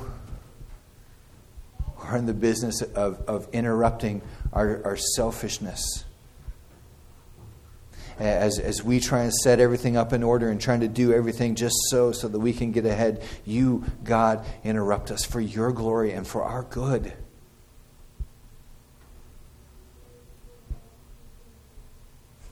are 1.99 2.17
in 2.19 2.27
the 2.27 2.35
business 2.35 2.83
of, 2.83 3.23
of 3.27 3.49
interrupting 3.55 4.21
our, 4.53 4.83
our 4.85 4.97
selfishness. 4.97 6.05
As, 8.19 8.59
as 8.59 8.85
we 8.85 9.01
try 9.01 9.23
and 9.23 9.33
set 9.33 9.61
everything 9.61 9.97
up 9.97 10.13
in 10.13 10.23
order 10.23 10.51
and 10.51 10.61
trying 10.61 10.81
to 10.81 10.89
do 10.89 11.15
everything 11.15 11.55
just 11.55 11.75
so, 11.89 12.13
so 12.13 12.29
that 12.29 12.39
we 12.39 12.53
can 12.53 12.71
get 12.71 12.85
ahead, 12.85 13.23
you, 13.47 13.85
God, 14.05 14.45
interrupt 14.63 15.11
us 15.11 15.25
for 15.25 15.41
your 15.41 15.73
glory 15.73 16.13
and 16.13 16.27
for 16.27 16.43
our 16.43 16.65
good. 16.65 17.15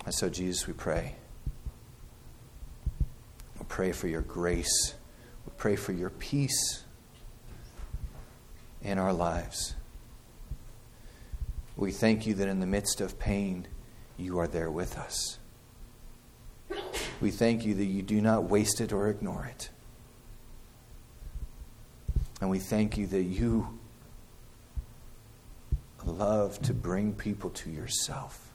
And 0.05 0.15
so, 0.15 0.29
Jesus, 0.29 0.67
we 0.67 0.73
pray. 0.73 1.15
We 3.59 3.67
pray 3.69 3.93
for 3.93 4.09
your 4.09 4.23
grace. 4.23 4.95
We 5.47 5.53
pray 5.57 5.77
for 5.77 5.93
your 5.93 6.11
peace 6.11 6.83
in 8.83 8.99
our 8.99 9.13
lives. 9.13 9.75
We 11.77 11.93
thank 11.93 12.27
you 12.27 12.35
that 12.35 12.49
in 12.49 12.61
the 12.61 12.67
midst 12.67 13.01
of 13.01 13.19
pain, 13.19 13.67
you 14.17 14.39
are 14.39 14.49
there 14.49 14.71
with 14.71 14.99
us. 14.99 15.39
We 17.21 17.31
thank 17.31 17.65
you 17.65 17.75
that 17.75 17.85
you 17.85 18.03
do 18.03 18.21
not 18.21 18.45
waste 18.45 18.81
it 18.81 18.93
or 18.93 19.09
ignore 19.09 19.47
it. 19.47 19.71
And 22.41 22.51
we 22.51 22.59
thank 22.59 22.99
you 22.99 23.07
that 23.07 23.23
you 23.23 23.79
love 26.05 26.61
to 26.63 26.75
bring 26.75 27.15
people 27.15 27.51
to 27.51 27.71
yourself. 27.71 28.52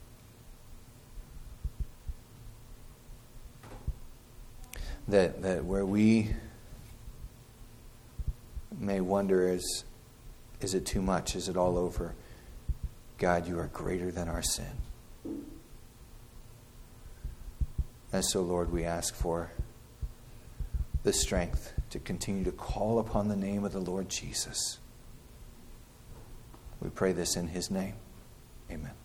That, 5.08 5.42
that 5.42 5.64
where 5.64 5.86
we 5.86 6.34
may 8.78 9.00
wonder 9.00 9.48
is, 9.48 9.84
is 10.60 10.74
it 10.74 10.84
too 10.84 11.02
much? 11.02 11.34
Is 11.34 11.48
it 11.48 11.56
all 11.56 11.78
over? 11.78 12.14
God, 13.16 13.48
you 13.48 13.58
are 13.58 13.68
greater 13.68 14.12
than 14.12 14.28
our 14.28 14.42
sin. 14.42 14.82
And 18.12 18.24
so, 18.24 18.40
Lord, 18.42 18.70
we 18.70 18.84
ask 18.84 19.14
for 19.14 19.50
the 21.02 21.12
strength 21.12 21.72
to 21.90 21.98
continue 21.98 22.44
to 22.44 22.52
call 22.52 22.98
upon 22.98 23.28
the 23.28 23.36
name 23.36 23.64
of 23.64 23.72
the 23.72 23.80
Lord 23.80 24.08
Jesus. 24.08 24.78
We 26.80 26.90
pray 26.90 27.12
this 27.12 27.36
in 27.36 27.48
his 27.48 27.70
name. 27.70 27.94
Amen. 28.70 28.97